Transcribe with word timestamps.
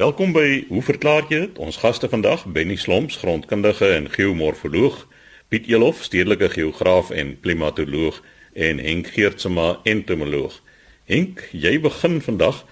Welkom 0.00 0.30
by 0.32 0.64
Hoe 0.68 0.80
verklaar 0.80 1.26
jy 1.28 1.38
dit? 1.42 1.58
Ons 1.60 1.76
gaste 1.76 2.08
vandag, 2.08 2.46
Benny 2.48 2.78
Slomps, 2.80 3.18
grondkundige 3.20 3.84
en 3.92 4.06
geomorfoloog, 4.08 4.94
Piet 5.52 5.66
Elof, 5.68 5.98
stedelike 6.06 6.48
geograaf 6.54 7.10
en 7.12 7.34
klimatoloog 7.44 8.22
en 8.56 8.80
Henk 8.80 9.10
Geertsma, 9.12 9.74
entomoloog. 9.84 10.54
Henk, 11.04 11.42
jy 11.52 11.74
begin 11.84 12.16
vandag 12.24 12.62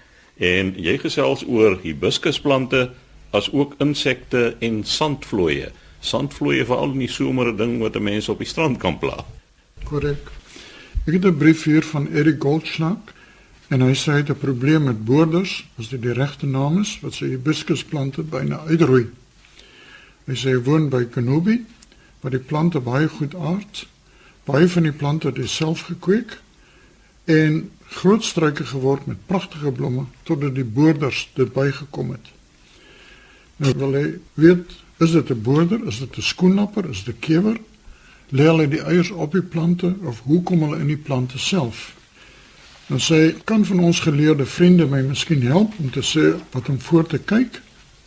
en 0.41 0.73
jy 0.73 0.95
gesels 1.03 1.45
oor 1.45 1.77
hibiscusplante 1.83 2.87
as 3.29 3.51
ook 3.53 3.77
insekte 3.77 4.55
en 4.65 4.81
sandvlooie. 4.81 5.69
Sandvlooie 6.01 6.65
veral 6.65 6.97
in 6.97 7.05
die 7.05 7.13
somer 7.13 7.53
'n 7.53 7.61
ding 7.61 7.77
wat 7.85 8.01
mense 8.01 8.31
op 8.31 8.41
die 8.41 8.49
strand 8.49 8.81
kan 8.81 8.97
pla. 8.97 9.21
Korrek. 9.83 10.33
Ek 11.05 11.13
het 11.13 11.25
'n 11.25 11.37
brief 11.37 11.63
hier 11.63 11.83
van 11.83 12.09
Eric 12.09 12.41
Goldschnack 12.41 13.13
En 13.69 13.81
hy 13.85 13.93
sê 13.93 14.11
hy 14.11 14.21
het 14.23 14.29
'n 14.29 14.37
probleem 14.37 14.83
met 14.83 15.05
boorders, 15.05 15.65
as 15.77 15.89
dit 15.89 16.01
die 16.01 16.13
regte 16.13 16.45
naam 16.45 16.79
is, 16.81 16.99
wat 17.01 17.13
sy 17.13 17.25
hibiscusplante 17.25 18.23
byna 18.23 18.65
uitroei. 18.65 19.05
Hy 20.25 20.35
sê 20.35 20.49
hy 20.49 20.63
woon 20.63 20.89
by 20.89 21.05
Kenobi, 21.05 21.65
waar 22.21 22.31
die 22.31 22.39
plante 22.39 22.79
baie 22.79 23.07
goed 23.07 23.35
aard. 23.35 23.87
Baie 24.43 24.67
van 24.67 24.83
die 24.83 24.91
plante 24.91 25.27
het 25.27 25.49
self 25.49 25.81
gekweek 25.81 26.41
en 27.25 27.69
groot 27.89 28.23
struike 28.23 28.65
geword 28.65 29.05
met 29.05 29.25
pragtige 29.25 29.71
blomme 29.71 30.05
totdat 30.23 30.55
die 30.55 30.65
boorders 30.65 31.29
dit 31.33 31.53
bygekom 31.53 32.11
het. 32.11 32.27
Nou 33.57 33.73
wil 33.77 33.93
hy 33.93 34.05
weet, 34.33 34.71
is 34.97 35.11
dit 35.11 35.29
'n 35.29 35.41
boorder, 35.41 35.85
is 35.85 35.99
dit 35.99 36.17
'n 36.17 36.21
skoenlapper, 36.21 36.89
is 36.89 37.03
dit 37.03 37.15
'n 37.15 37.19
kewer? 37.19 37.57
Lê 38.29 38.43
hulle 38.43 38.67
die 38.67 38.81
eiers 38.81 39.11
op 39.11 39.31
die 39.31 39.41
plante 39.41 39.95
of 40.03 40.19
hoe 40.19 40.43
kom 40.43 40.61
hulle 40.61 40.79
in 40.79 40.87
die 40.87 40.97
plante 40.97 41.37
self? 41.37 41.98
Dan 42.89 42.99
sê 42.99 43.35
kan 43.43 43.65
van 43.65 43.79
ons 43.79 43.99
geleerde 43.99 44.45
vriende 44.45 44.85
my 44.89 45.01
miskien 45.05 45.43
help 45.45 45.73
om 45.77 45.91
te 45.93 46.01
sê 46.01 46.31
wat 46.51 46.69
om 46.69 46.79
voor 46.81 47.05
te 47.05 47.19
kyk 47.21 47.59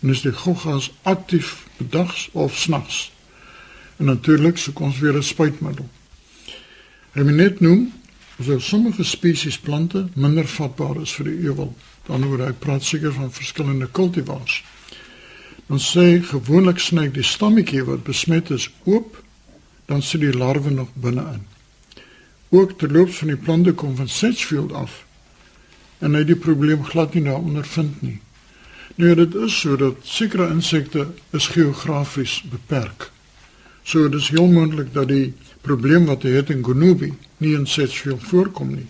en 0.02 0.10
is 0.10 0.24
die 0.26 0.32
goggas 0.34 0.88
aktief 1.02 1.66
bedags 1.78 2.28
of 2.32 2.58
snags. 2.58 3.12
En 3.96 4.10
natuurlik 4.10 4.58
soek 4.58 4.80
ons 4.80 4.98
weer 4.98 5.14
'n 5.16 5.22
spuitmiddel. 5.22 5.88
Hy 7.12 7.22
moet 7.22 7.34
net 7.34 7.60
noem 7.60 7.92
so 8.42 8.58
sommige 8.58 9.04
spesies 9.04 9.58
plante 9.58 10.08
minder 10.14 10.48
vatbaar 10.48 11.00
is 11.00 11.12
vir 11.12 11.24
die 11.24 11.38
ewel. 11.46 11.74
Dan 12.06 12.24
word 12.24 12.40
hy 12.40 12.52
praat 12.52 12.82
seker 12.82 13.12
van 13.12 13.32
verskillende 13.32 13.86
kultivars. 13.86 14.64
Dan 15.66 15.78
sê 15.78 16.22
gewoonlik 16.22 16.78
sny 16.78 17.10
die 17.10 17.22
stammetjie 17.22 17.84
wat 17.84 18.02
besmet 18.02 18.50
is 18.50 18.70
oop, 18.84 19.22
dan 19.86 20.02
sit 20.02 20.20
die 20.20 20.36
larwe 20.38 20.70
nog 20.70 20.88
binne-in 20.94 21.51
ook 22.52 22.78
terloops 22.78 23.18
van 23.22 23.32
die 23.32 23.36
plante 23.36 23.72
kom 23.72 23.96
van 23.96 24.08
Sedgefield 24.08 24.72
af 24.72 25.04
en 26.04 26.18
hy 26.18 26.24
die 26.26 26.36
probleem 26.36 26.82
glad 26.84 27.14
nie 27.14 27.22
daar 27.24 27.40
ondervind 27.40 28.00
nie. 28.02 28.18
Nou 29.00 29.14
dit 29.16 29.34
is 29.46 29.54
so 29.62 29.76
dat 29.78 30.02
sekere 30.04 30.50
insekte 30.52 31.06
is 31.32 31.46
geografies 31.54 32.42
beperk. 32.50 33.08
Is 33.86 34.28
heel 34.28 34.50
moontlik 34.50 34.92
dat 34.92 35.08
die 35.08 35.32
probleem 35.62 36.06
wat 36.10 36.26
hy 36.26 36.34
het 36.36 36.50
in 36.50 36.64
Gonubi 36.64 37.12
nie 37.38 37.54
in 37.56 37.66
Sedgefield 37.66 38.26
voorkom 38.28 38.74
nie. 38.74 38.88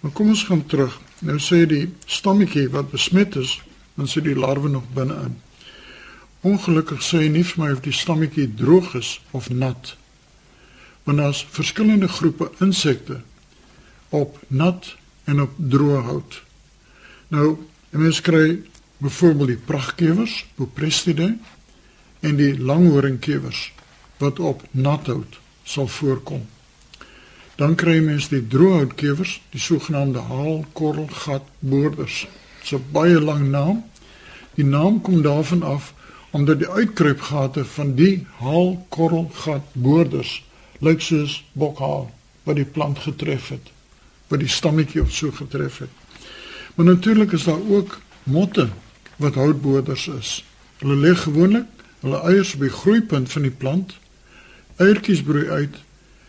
Maar 0.00 0.12
kom 0.12 0.32
ons 0.34 0.44
gaan 0.48 0.64
terug. 0.66 0.98
Nou 1.20 1.38
sê 1.40 1.62
die 1.68 1.92
stammetjie 2.06 2.66
wat 2.72 2.90
besmet 2.90 3.36
is, 3.36 3.60
dan 3.94 4.08
sit 4.08 4.26
die 4.26 4.36
larwe 4.36 4.68
nog 4.68 4.88
binne-in. 4.96 5.38
Ongelukkig 6.40 7.04
sê 7.04 7.22
hy 7.26 7.30
nie 7.32 7.44
vir 7.44 7.76
of 7.76 7.84
die 7.84 7.94
stammetjie 7.94 8.48
droog 8.58 8.94
is 8.98 9.20
of 9.30 9.50
nat 9.50 9.94
want 11.06 11.18
daar's 11.18 11.46
verskillende 11.50 12.08
groepe 12.08 12.50
insekte 12.58 13.20
op 14.08 14.40
nat 14.48 14.96
en 15.24 15.40
op 15.40 15.50
droë 15.56 16.00
hout. 16.02 16.42
Nou, 17.28 17.58
mense 17.90 18.22
kry 18.22 18.62
byvoorbeeld 18.98 19.48
die 19.48 19.56
pragtkewers, 19.68 20.46
Buprestidae 20.58 21.38
en 22.20 22.36
die 22.36 22.58
langhoringkewers 22.58 23.72
wat 24.18 24.38
op 24.38 24.62
nat 24.70 25.06
hout 25.06 25.38
sal 25.62 25.86
voorkom. 25.86 26.46
Dan 27.56 27.74
kry 27.78 28.00
mense 28.04 28.28
die 28.34 28.46
droëhoutkewers, 28.46 29.40
die 29.50 29.60
sogenaamde 29.60 30.18
haalkorrelgatboorders. 30.26 32.26
Dit's 32.58 32.72
'n 32.72 32.84
baie 32.92 33.20
lang 33.20 33.50
naam. 33.50 33.84
Die 34.54 34.64
naam 34.64 35.00
kom 35.00 35.22
daarvan 35.22 35.62
af 35.62 35.94
omdat 36.30 36.58
die 36.58 36.68
uitkruipgate 36.68 37.64
van 37.64 37.94
die 37.94 38.26
haalkorrelgatboorders 38.38 40.45
lyk 40.80 41.00
soos 41.00 41.44
bokhaal 41.52 42.10
wat 42.44 42.56
die 42.56 42.64
plant 42.64 42.98
getref 42.98 43.48
het, 43.48 43.70
wat 44.28 44.40
die 44.40 44.50
stammetjie 44.50 45.02
of 45.02 45.12
so 45.12 45.30
getref 45.30 45.78
het. 45.78 45.90
Maar 46.74 46.86
natuurlik 46.86 47.32
is 47.32 47.44
daar 47.44 47.62
ook 47.68 48.00
motte 48.22 48.68
wat 49.16 49.34
houtboders 49.34 50.08
is. 50.08 50.44
Hulle 50.78 50.96
lê 50.96 51.14
gewoonlik 51.14 51.66
hulle 52.00 52.20
eiers 52.28 52.52
by 52.54 52.68
die 52.68 52.76
groeipunt 52.76 53.32
van 53.32 53.46
die 53.46 53.54
plant. 53.62 53.96
Eiertjies 54.76 55.22
broei 55.24 55.48
uit 55.48 55.78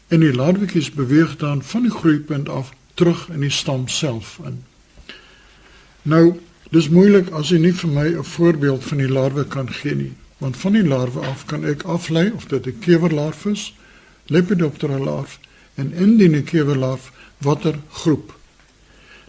en 0.08 0.24
die 0.24 0.34
larwetjies 0.34 0.92
beweeg 0.96 1.36
dan 1.38 1.62
van 1.64 1.84
die 1.86 1.92
groeipunt 1.92 2.50
af 2.50 2.72
terug 2.98 3.28
in 3.30 3.44
die 3.44 3.54
stam 3.54 3.88
self 3.92 4.38
in. 4.46 4.62
Nou, 6.08 6.40
dis 6.72 6.88
moeilik 6.90 7.30
as 7.36 7.52
jy 7.52 7.60
nie 7.62 7.74
vir 7.74 7.92
my 7.92 8.08
'n 8.16 8.24
voorbeeld 8.24 8.84
van 8.84 8.98
die 8.98 9.12
larwe 9.12 9.46
kan 9.46 9.70
gee 9.70 9.96
nie, 9.96 10.14
want 10.38 10.58
van 10.58 10.74
die 10.74 10.88
larwe 10.88 11.20
af 11.20 11.46
kan 11.46 11.66
ek 11.66 11.84
aflei 11.84 12.32
of 12.32 12.46
dit 12.46 12.68
'n 12.68 12.80
kewerlarwe 12.80 13.52
is 13.52 13.74
Lepidoptera 14.28 14.98
larf 14.98 15.40
en 15.76 15.94
indien 15.94 16.36
'n 16.36 16.44
kewerlarf 16.44 17.12
watter 17.38 17.80
groep. 17.90 18.36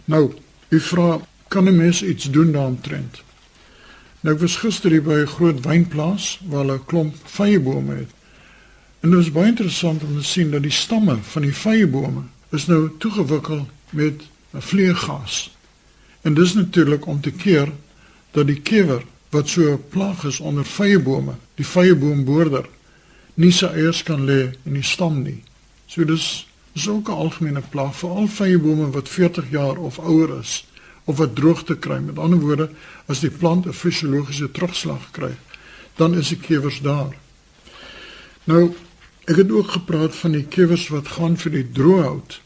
Nou, 0.05 0.33
u 0.69 0.79
vra 0.79 1.19
kan 1.47 1.67
'n 1.67 1.75
mens 1.75 2.03
iets 2.03 2.31
doen 2.31 2.51
daaromtrent? 2.51 3.21
Nou 4.19 4.35
ek 4.35 4.41
was 4.41 4.55
gister 4.55 4.91
hier 4.91 5.03
by 5.03 5.21
'n 5.21 5.27
groot 5.27 5.59
wynplaas 5.65 6.39
waar 6.47 6.59
hulle 6.59 6.79
'n 6.79 6.85
klomp 6.85 7.15
vyebome 7.23 7.95
het. 7.95 8.11
En 8.99 9.09
dit 9.09 9.19
was 9.19 9.31
baie 9.31 9.47
interessant 9.47 10.03
om 10.03 10.17
te 10.17 10.23
sien 10.23 10.51
dat 10.51 10.61
die 10.61 10.71
stamme 10.71 11.17
van 11.21 11.41
die 11.41 11.55
vyebome 11.55 12.21
is 12.51 12.65
nou 12.65 12.89
toegewikkel 12.97 13.67
met 13.89 14.21
'n 14.53 14.61
vleergas. 14.61 15.55
En 16.21 16.33
dis 16.33 16.53
natuurlik 16.53 17.05
om 17.05 17.21
te 17.21 17.31
keer 17.31 17.71
dat 18.31 18.47
die 18.47 18.61
kewer 18.61 19.03
wat 19.29 19.47
so 19.47 19.81
plaag 19.89 20.23
is 20.23 20.39
onder 20.39 20.65
vyebome, 20.65 21.33
die 21.55 21.65
vyeboomboorder 21.65 22.65
nie 23.39 23.51
sy 23.55 23.69
eiers 23.71 24.01
kan 24.03 24.25
lê 24.27 24.49
in 24.67 24.75
die 24.75 24.85
stam 24.85 25.21
nie. 25.23 25.39
So 25.87 26.03
dis 26.03 26.45
is 26.75 26.87
ook 26.87 27.09
'n 27.09 27.21
algemene 27.23 27.61
plaag 27.61 27.95
vir 27.95 28.09
al 28.09 28.27
vyebome 28.27 28.91
wat 28.91 29.09
40 29.09 29.49
jaar 29.51 29.77
of 29.77 29.99
ouer 29.99 30.39
is 30.39 30.65
of 31.05 31.17
wat 31.17 31.35
droogte 31.35 31.75
kry. 31.75 31.99
Met 31.99 32.19
ander 32.19 32.39
woorde, 32.39 32.69
as 33.07 33.19
die 33.19 33.31
plant 33.31 33.65
'n 33.65 33.73
fisiologiese 33.73 34.51
terugslag 34.51 35.11
kry, 35.11 35.35
dan 35.95 36.15
is 36.15 36.27
die 36.27 36.37
kewers 36.37 36.81
daar. 36.81 37.15
Nou, 38.43 38.75
ek 39.25 39.35
het 39.35 39.51
ook 39.51 39.71
gepraat 39.71 40.15
van 40.15 40.31
die 40.31 40.45
kewers 40.45 40.87
wat 40.87 41.07
gaan 41.07 41.37
vir 41.37 41.51
die 41.51 41.71
droëhout. 41.71 42.41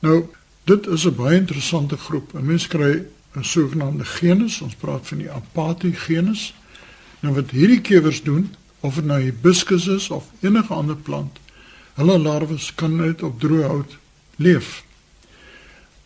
Nou, 0.00 0.28
dit 0.64 0.86
is 0.86 1.04
'n 1.04 1.14
baie 1.14 1.36
interessante 1.36 1.96
groep. 1.96 2.34
'n 2.34 2.46
Mens 2.46 2.66
kry 2.66 3.04
'n 3.36 3.44
sogenaamde 3.44 4.04
genus, 4.04 4.60
ons 4.60 4.74
praat 4.74 5.06
van 5.06 5.18
die 5.18 5.30
Apatie 5.30 5.94
genus. 5.94 6.54
Nou 7.20 7.34
wat 7.34 7.50
hierdie 7.50 7.80
kewers 7.80 8.22
doen, 8.22 8.54
of 8.80 8.94
dit 8.94 9.04
nou 9.04 9.20
hibiscus 9.20 9.86
is 9.86 10.10
of 10.10 10.30
enige 10.40 10.74
ander 10.74 10.96
plant. 10.96 11.38
Hulle 11.94 12.18
larwes 12.18 12.74
kan 12.74 12.96
net 12.96 13.22
op 13.22 13.40
droë 13.40 13.66
hout 13.68 13.96
leef. 14.36 14.82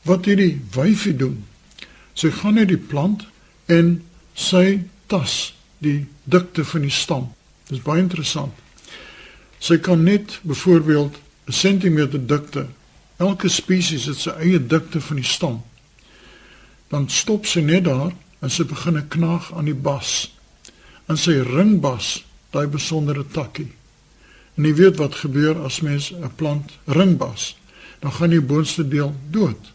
Wat 0.03 0.27
hierdie 0.27 0.61
wyfie 0.75 1.15
doen? 1.17 1.45
Sy 2.15 2.31
gaan 2.31 2.59
net 2.59 2.69
die 2.73 2.81
plant 2.81 3.27
en 3.71 3.97
sy 4.35 4.83
tas 5.07 5.55
die 5.79 6.07
dikte 6.25 6.65
van 6.65 6.87
die 6.87 6.93
stam. 6.93 7.31
Dis 7.71 7.83
baie 7.85 8.03
interessant. 8.03 8.53
Sy 9.59 9.79
kan 9.81 10.03
net 10.05 10.41
byvoorbeeld 10.43 11.15
'n 11.47 11.53
sentimeter 11.53 12.27
dikte. 12.27 12.67
Elke 13.17 13.49
spesies 13.49 14.05
het 14.05 14.19
sy 14.19 14.31
eie 14.31 14.67
dikte 14.67 15.01
van 15.01 15.17
die 15.17 15.25
stam. 15.25 15.63
Dan 16.89 17.09
stop 17.09 17.47
sy 17.47 17.61
net 17.61 17.85
daar 17.85 18.13
en 18.41 18.51
sy 18.51 18.65
begin 18.65 18.97
'n 18.97 19.09
knaag 19.09 19.53
aan 19.55 19.65
die 19.65 19.75
bas. 19.75 20.35
En 21.07 21.17
sy 21.17 21.41
ringbas 21.41 22.25
daai 22.55 22.67
besondere 22.71 23.25
takkie. 23.27 23.71
En 24.55 24.67
jy 24.69 24.75
weet 24.79 25.01
wat 25.03 25.21
gebeur 25.25 25.59
as 25.67 25.81
mens 25.83 26.13
'n 26.13 26.31
plant 26.37 26.79
ringbas, 26.87 27.57
dan 28.01 28.13
gaan 28.13 28.31
die 28.31 28.41
boonste 28.41 28.89
deel 28.89 29.15
dood. 29.31 29.73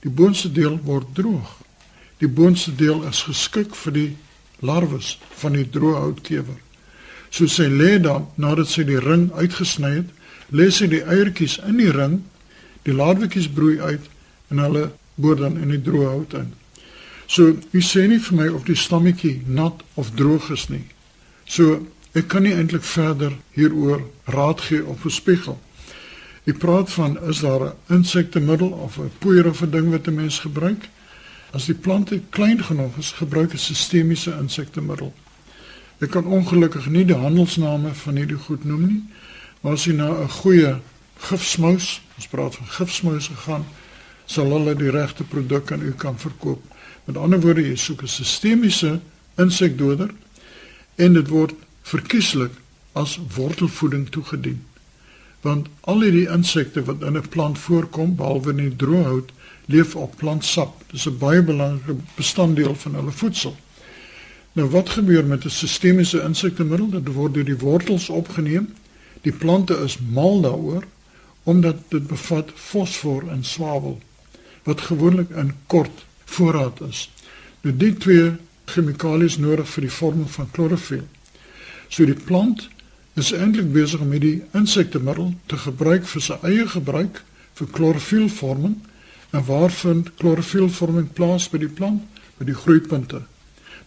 Die 0.00 0.10
boonste 0.10 0.52
deel 0.52 0.80
word 0.82 1.14
droog. 1.14 1.56
Die 2.18 2.28
boonste 2.28 2.74
deel 2.74 3.02
is 3.04 3.22
geskik 3.22 3.74
vir 3.74 3.92
die 3.92 4.16
larwes 4.58 5.18
van 5.40 5.52
die 5.52 5.68
droëhoutkewer. 5.70 6.58
So 7.30 7.46
sy 7.46 7.68
lê 7.68 7.98
dan 8.00 8.26
nadat 8.34 8.68
sy 8.68 8.84
die 8.84 9.00
ring 9.00 9.32
uitgesny 9.32 9.90
het, 9.94 10.10
lê 10.50 10.70
sy 10.70 10.86
die 10.86 11.02
eiertjies 11.04 11.58
in 11.66 11.76
die 11.76 11.90
ring. 11.90 12.22
Die 12.82 12.94
larwetjies 12.94 13.50
broei 13.52 13.80
uit 13.80 14.06
en 14.48 14.58
hulle 14.58 14.90
boor 15.14 15.36
dan 15.36 15.58
in 15.58 15.68
die 15.68 15.82
droëhout 15.82 16.34
in. 16.38 16.52
So, 17.28 17.52
jy 17.74 17.82
sê 17.84 18.06
nie 18.08 18.20
vir 18.24 18.36
my 18.38 18.46
of 18.56 18.64
die 18.64 18.76
stammetjie 18.78 19.42
nat 19.46 19.82
of 20.00 20.14
droog 20.16 20.48
is 20.54 20.68
nie. 20.72 20.86
So 21.44 21.82
Ek 22.12 22.28
kan 22.28 22.42
nie 22.42 22.54
eintlik 22.54 22.84
verder 22.84 23.32
hieroor 23.52 24.02
raad 24.24 24.60
gee 24.60 24.84
of 24.84 25.02
bespiegel. 25.02 25.58
Ek 26.48 26.58
praat 26.58 26.90
van 26.90 27.18
is 27.28 27.40
daar 27.44 27.64
'n 27.68 27.76
insektemiddel 27.86 28.68
of 28.68 28.98
'n 28.98 29.12
poeier 29.18 29.46
of 29.48 29.62
'n 29.62 29.70
ding 29.70 29.90
wat 29.90 30.06
'n 30.06 30.14
mens 30.14 30.38
gebruik? 30.38 30.88
As 31.52 31.66
die 31.66 31.74
plante 31.74 32.20
klein 32.30 32.64
genoeg 32.64 32.96
is, 32.96 33.12
gebruik 33.12 33.52
'n 33.52 33.58
sistemiese 33.58 34.36
insektemiddel. 34.40 35.12
Ek 35.98 36.10
kan 36.10 36.24
ongelukkig 36.24 36.86
nie 36.86 37.04
die 37.04 37.16
handelsname 37.16 37.94
van 37.94 38.16
hierdie 38.16 38.36
goed 38.36 38.64
noem 38.64 38.86
nie, 38.86 39.02
maar 39.60 39.72
as 39.72 39.84
jy 39.84 39.92
na 39.92 40.08
'n 40.08 40.28
goeie 40.28 40.80
gifsmous, 41.18 42.00
ons 42.16 42.26
praat 42.26 42.56
van 42.56 42.66
gifsmous 42.66 43.26
gegaan, 43.26 43.64
sal 44.26 44.50
hulle 44.52 44.74
die 44.74 44.90
regte 44.90 45.24
produk 45.24 45.72
aan 45.72 45.82
u 45.82 45.92
kan 45.92 46.18
verkoop. 46.18 46.62
Met 47.04 47.16
ander 47.16 47.40
woorde, 47.40 47.68
jy 47.68 47.76
soek 47.76 48.02
'n 48.02 48.08
sistemiese 48.08 49.00
insekdoder 49.36 50.10
en 50.94 51.12
dit 51.12 51.28
word 51.28 51.52
verkieslik 51.88 52.52
as 52.92 53.18
wortelvoeding 53.34 54.08
toegedien. 54.12 54.64
Want 55.40 55.68
al 55.80 56.02
hierdie 56.02 56.28
insekte 56.28 56.84
wat 56.84 57.02
in 57.02 57.16
'n 57.16 57.28
plant 57.28 57.58
voorkom, 57.58 58.16
behalwe 58.16 58.50
in 58.50 58.56
die 58.56 58.76
droëhout, 58.76 59.30
leef 59.66 59.94
op 59.96 60.16
plantsap. 60.16 60.82
Dis 60.90 61.06
'n 61.06 61.18
baie 61.18 61.42
belangrike 61.42 61.96
bestanddeel 62.14 62.74
van 62.74 62.94
hulle 62.94 63.10
voedsel. 63.10 63.56
Nou 64.52 64.68
wat 64.70 64.88
gebeur 64.88 65.24
met 65.24 65.44
'n 65.44 65.50
sistemiese 65.50 66.22
insektemiddel? 66.22 66.90
Dit 66.90 67.12
word 67.12 67.34
deur 67.34 67.44
die 67.44 67.58
wortels 67.58 68.08
opgeneem. 68.08 68.74
Die 69.22 69.32
plante 69.32 69.74
is 69.84 69.98
mal 69.98 70.40
daaroor 70.40 70.84
omdat 71.42 71.76
dit 71.88 72.06
bevat 72.06 72.50
fosfor 72.54 73.28
en 73.28 73.44
swavel 73.44 74.00
wat 74.62 74.80
gewoonlik 74.80 75.30
in 75.30 75.54
kort 75.66 76.04
voorraad 76.24 76.80
is. 76.80 77.10
Nou 77.60 77.76
die 77.76 77.96
twee 77.96 78.32
chemikalies 78.64 79.38
nodig 79.38 79.68
vir 79.68 79.82
die 79.82 79.92
vorming 79.92 80.30
van 80.30 80.50
klorofiel. 80.50 81.06
So 81.88 82.04
die 82.04 82.14
plant 82.14 82.68
is 83.14 83.32
eintlik 83.32 83.72
besig 83.72 84.00
om 84.00 84.12
hierdie 84.12 84.42
insektemiddel 84.54 85.34
te 85.46 85.56
gebruik 85.56 86.06
vir 86.06 86.22
sy 86.22 86.38
eie 86.42 86.66
gebruik 86.66 87.22
vir 87.54 87.72
klorofielvorming 87.72 88.76
En 89.30 89.44
waar 89.44 89.70
vind 89.70 90.14
klorofielvorming 90.14 91.12
plaas 91.12 91.48
by 91.52 91.60
die 91.60 91.68
plant? 91.68 92.02
By 92.38 92.46
die 92.48 92.56
groeipunte. 92.56 93.22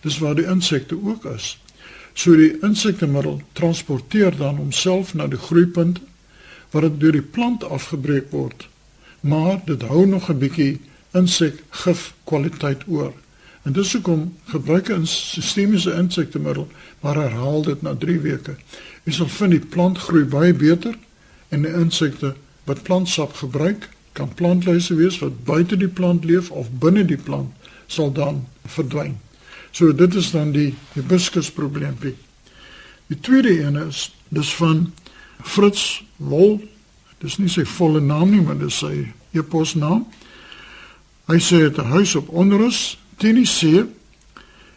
Dis 0.06 0.20
waar 0.22 0.36
die 0.38 0.46
insekte 0.46 0.98
ook 0.98 1.26
is. 1.34 1.56
So 2.14 2.36
die 2.38 2.60
insektemiddel 2.62 3.42
transporteer 3.58 4.36
dan 4.38 4.60
homself 4.60 5.14
na 5.14 5.28
die 5.28 5.40
groeipunt 5.40 6.02
waar 6.72 6.86
dit 6.88 7.00
deur 7.00 7.18
die 7.18 7.26
plant 7.26 7.64
afgebreek 7.64 8.30
word. 8.32 8.68
Maar 9.22 9.62
dit 9.66 9.82
hou 9.90 10.06
nog 10.06 10.30
'n 10.30 10.38
bietjie 10.38 10.80
insekgif 11.14 12.14
kwaliteit 12.24 12.84
oor. 12.88 13.14
En 13.62 13.72
dis 13.72 13.94
hoekom 13.94 14.34
gebruik 14.46 14.90
'n 14.90 15.06
sistemiese 15.06 15.94
insektemiddel, 15.94 16.68
maar 17.00 17.16
herhaal 17.16 17.62
dit 17.62 17.82
na 17.82 17.96
3 17.96 18.20
weke. 18.20 18.56
Jy 19.04 19.12
sal 19.12 19.28
vind 19.28 19.52
die 19.52 19.66
plant 19.66 19.98
groei 19.98 20.26
baie 20.26 20.54
beter 20.54 20.98
en 21.50 21.62
die 21.62 21.74
insekte 21.74 22.36
wat 22.64 22.84
plantsap 22.84 23.34
gebruik 23.34 23.90
kan 24.12 24.34
plantluise 24.34 24.96
wees 24.96 25.20
wat 25.20 25.44
buite 25.44 25.78
die 25.78 25.88
plant 25.88 26.24
leef 26.24 26.52
of 26.52 26.70
binne 26.80 27.06
die 27.06 27.18
plant 27.18 27.52
sal 27.88 28.12
dan 28.12 28.48
verdwyn. 28.66 29.20
So 29.72 29.94
dit 29.96 30.16
is 30.16 30.32
dan 30.32 30.52
die 30.52 30.76
hibiscus 30.94 31.52
probleempie. 31.52 32.16
Die 33.08 33.20
tweede 33.20 33.64
een 33.64 33.76
is 33.76 34.16
dis 34.30 34.54
van 34.56 34.94
Fritz 35.44 36.02
Wol. 36.16 36.62
Dis 37.18 37.38
nie 37.38 37.50
sy 37.50 37.66
volle 37.66 38.00
naam 38.00 38.32
nie, 38.32 38.42
maar 38.42 38.58
dis 38.58 38.78
sy 38.78 39.12
e-posnaam. 39.32 40.06
Hy 41.28 41.40
sê 41.40 41.58
dit 41.70 41.78
'n 41.78 41.92
huis 41.92 42.16
op 42.16 42.30
onrus 42.30 42.98
teen 43.22 43.38
die 43.38 43.50
see 43.50 43.86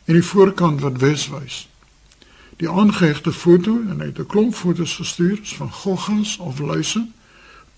en 0.04 0.18
die 0.18 0.24
voorkant 0.24 0.84
wat 0.84 1.00
wes 1.00 1.28
wys. 1.32 1.64
Die 2.60 2.68
aangehegte 2.70 3.32
foto 3.32 3.80
en 3.90 4.00
hy 4.00 4.12
het 4.12 4.20
'n 4.20 4.30
klomp 4.30 4.54
fotos 4.54 5.00
gestuur 5.00 5.40
van 5.42 5.72
goggas 5.72 6.36
of 6.38 6.58
luise 6.60 7.06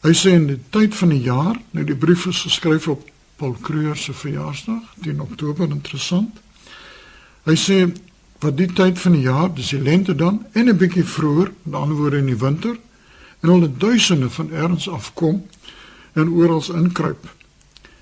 Hy 0.06 0.12
sê 0.14 0.36
in 0.36 0.44
die 0.46 0.58
tyd 0.70 0.94
van 0.94 1.10
die 1.10 1.22
jaar, 1.24 1.56
nou 1.74 1.82
die 1.86 1.96
brief 1.98 2.28
is 2.30 2.44
geskryf 2.46 2.84
op 2.92 3.06
Paul 3.40 3.56
Kruger 3.64 3.96
se 3.98 4.12
verjaarsdag, 4.14 4.84
10 5.02 5.20
Oktober, 5.24 5.66
interessant. 5.66 6.36
Hy 7.48 7.56
sê 7.58 7.78
wat 8.44 8.54
die 8.54 8.68
tyd 8.70 9.00
van 9.02 9.16
die 9.16 9.24
jaar, 9.24 9.48
dis 9.50 9.72
die 9.74 9.80
lente 9.82 10.14
dan 10.14 10.44
en 10.52 10.68
'n 10.68 10.76
bietjie 10.76 11.04
vroeër, 11.04 11.50
met 11.62 11.80
ander 11.80 11.96
woorde 11.96 12.18
in 12.18 12.30
die 12.30 12.38
winter, 12.38 12.76
en 13.40 13.48
hulle 13.48 13.70
duisende 13.76 14.30
van 14.30 14.52
erns 14.52 14.88
afkom 14.88 15.42
en 16.12 16.30
oral 16.30 16.62
inkruip. 16.74 17.26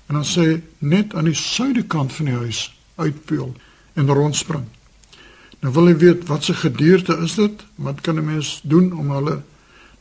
En 0.07 0.19
dan 0.19 0.25
sê 0.25 0.61
net 0.77 1.15
aan 1.15 1.29
die 1.29 1.37
suidekant 1.37 2.13
van 2.13 2.25
die 2.25 2.35
huis 2.35 2.69
uitpeel 2.95 3.55
en 3.93 4.13
rondspring. 4.13 4.65
Nou 5.59 5.73
wil 5.73 5.89
jy 5.89 5.97
weet 5.97 6.27
wat 6.29 6.43
se 6.43 6.53
gedierte 6.53 7.17
is 7.25 7.35
dit? 7.35 7.65
Wat 7.75 8.01
kan 8.01 8.15
'n 8.15 8.25
mens 8.25 8.59
doen 8.63 8.93
om 8.93 9.11
hulle 9.11 9.43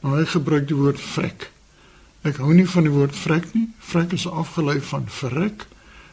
nou 0.02 0.18
hy 0.18 0.24
gebruik 0.24 0.68
die 0.68 0.76
woord 0.76 1.00
vrek. 1.00 1.50
Ek 2.22 2.36
hou 2.36 2.52
nie 2.54 2.68
van 2.68 2.82
die 2.82 2.92
woord 2.92 3.16
vrek 3.16 3.54
nie. 3.54 3.68
Vrek 3.78 4.12
is 4.12 4.26
afgelei 4.28 4.80
van 4.80 5.08
verrek 5.08 5.66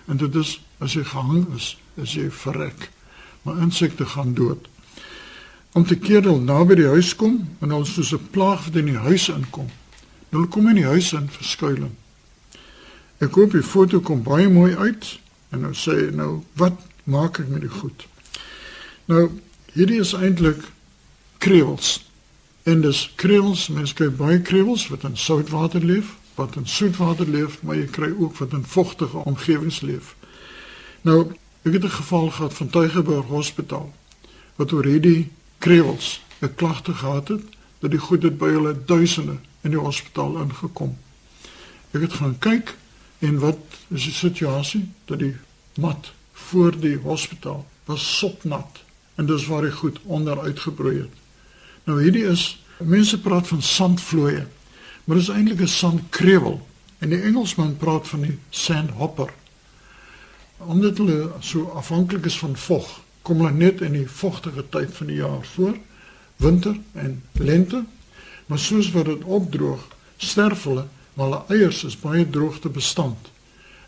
en 0.08 0.18
dit 0.18 0.36
is 0.36 0.60
as 0.80 0.94
jy 0.94 1.04
gehang 1.04 1.46
is, 1.56 1.78
is 1.96 2.14
jy 2.14 2.30
verrek. 2.32 2.90
Maar 3.44 3.58
insekte 3.58 4.06
gaan 4.06 4.34
dood. 4.34 4.68
Om 5.72 5.86
te 5.86 5.96
keer 5.96 6.24
hulle 6.24 6.40
naby 6.40 6.76
die 6.76 6.88
huis 6.88 7.16
kom 7.16 7.48
en 7.60 7.70
hulle 7.70 7.86
soos 7.86 8.14
'n 8.14 8.28
plaag 8.32 8.66
wat 8.66 8.76
in 8.76 8.86
die 8.86 9.04
huis 9.08 9.30
inkom. 9.30 9.70
Hulle 10.30 10.48
kom 10.48 10.68
in 10.68 10.76
die 10.76 10.88
huis 10.88 11.14
in 11.14 11.30
verskuiling. 11.30 11.96
Ek 13.22 13.36
koop 13.36 13.52
die 13.54 13.62
foto 13.62 14.00
kom 14.02 14.24
baie 14.26 14.50
mooi 14.50 14.72
uit 14.74 15.20
en 15.54 15.62
nou 15.68 15.76
sê 15.78 16.08
nou 16.16 16.42
wat 16.58 16.80
maak 17.06 17.38
ek 17.44 17.52
met 17.54 17.62
die 17.62 17.70
goed? 17.70 18.08
Nou 19.06 19.28
hierdie 19.76 20.00
is 20.02 20.16
eintlik 20.18 20.64
krewels. 21.42 22.00
En 22.66 22.82
dis 22.82 23.04
krewels, 23.22 23.68
mense 23.70 23.94
kry 23.98 24.10
baie 24.10 24.40
krewels 24.42 24.88
wat 24.90 25.06
in 25.06 25.18
soutwater 25.18 25.86
leef, 25.86 26.16
wat 26.38 26.58
in 26.58 26.66
soetwater 26.66 27.30
leef, 27.30 27.60
maar 27.62 27.78
jy 27.78 27.86
kry 27.94 28.10
ook 28.10 28.42
wat 28.42 28.58
in 28.58 28.66
vogtige 28.66 29.22
omgewings 29.30 29.82
leef. 29.86 30.16
Nou, 31.06 31.32
ek 31.62 31.78
het 31.78 31.86
'n 31.86 31.98
geval 32.02 32.30
gehad 32.30 32.54
van 32.54 32.70
Tuigerberg 32.70 33.26
Hospitaal 33.26 33.94
wat 34.56 34.72
oor 34.74 34.86
hierdie 34.86 35.30
krewels 35.58 36.22
'n 36.42 36.56
klagte 36.56 36.94
gehad 36.94 37.28
het 37.28 37.46
dat 37.80 37.92
die 37.92 38.00
goed 38.00 38.24
het 38.24 38.38
by 38.38 38.50
hulle 38.50 38.76
duisende 38.86 39.38
in 39.62 39.72
die 39.72 39.80
hospitaal 39.80 40.42
ingekom. 40.42 40.98
Ek 41.92 42.02
het 42.02 42.14
gaan 42.14 42.38
kyk 42.40 42.76
en 43.22 43.40
wat 43.40 43.58
is 43.88 44.08
die 44.10 44.16
situasie 44.16 44.86
dat 45.06 45.20
die 45.22 45.36
mat 45.78 46.12
voor 46.50 46.74
die 46.80 46.98
hospitaal 47.04 47.66
was 47.86 48.06
sopnat 48.18 48.82
en 49.16 49.28
dis 49.30 49.46
waar 49.48 49.68
die 49.68 49.76
goed 49.76 50.00
onder 50.04 50.40
uitgebroei 50.42 50.98
het. 51.04 51.18
Nou 51.86 52.02
hierdie 52.02 52.26
is 52.26 52.64
mense 52.78 53.20
praat 53.22 53.48
van 53.48 53.62
sandvloeie, 53.62 54.48
maar 55.04 55.18
dit 55.18 55.28
is 55.28 55.34
eintlik 55.34 55.62
'n 55.62 55.68
sandkrewel 55.68 56.58
en 56.98 57.10
die 57.10 57.22
Engelsman 57.22 57.78
praat 57.78 58.08
van 58.08 58.22
die 58.22 58.38
sandhopper. 58.50 59.34
Omdat 60.58 60.98
hulle 60.98 61.32
so 61.40 61.64
afhanklik 61.76 62.26
is 62.26 62.38
van 62.38 62.58
vog, 62.58 63.02
kom 63.22 63.38
hulle 63.38 63.52
net 63.52 63.82
in 63.82 63.92
die 63.92 64.10
vogtige 64.10 64.66
tyd 64.70 64.94
van 64.94 65.08
die 65.08 65.16
jaar 65.16 65.46
voor, 65.54 65.78
winter 66.36 66.78
en 66.92 67.24
lente. 67.32 67.84
Maar 68.46 68.60
soos 68.60 68.92
wat 68.92 69.06
dit 69.06 69.24
opdroog, 69.24 69.88
sterf 70.18 70.64
hulle, 70.64 70.86
maar 71.14 71.28
hulle 71.28 71.44
eiers 71.48 71.84
is 71.84 72.00
baie 72.00 72.30
droogte 72.30 72.70
bestand. 72.70 73.32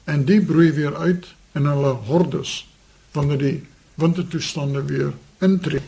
En 0.03 0.25
die 0.25 0.41
broei 0.41 0.71
weer 0.71 0.95
uit 0.95 1.25
in 1.53 1.65
hulle 1.65 1.93
hordes 2.07 2.63
wanneer 3.11 3.37
die 3.37 3.57
wintertoestande 3.95 4.83
weer 4.85 5.13
intree. 5.39 5.81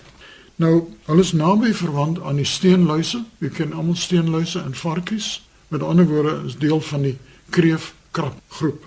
Nou, 0.55 0.87
hulle 1.05 1.21
is 1.21 1.33
naby 1.35 1.73
verwant 1.75 2.21
aan 2.21 2.39
die 2.39 2.47
steenluise. 2.47 3.23
Jy 3.43 3.49
ken 3.57 3.73
almal 3.73 3.97
steenluise 3.99 4.61
en 4.61 4.75
varkies. 4.77 5.41
Met 5.67 5.83
ander 5.83 6.07
woorde 6.07 6.37
is 6.47 6.55
deel 6.61 6.79
van 6.81 7.01
die 7.01 7.17
kreefkrap 7.49 8.37
groep. 8.47 8.85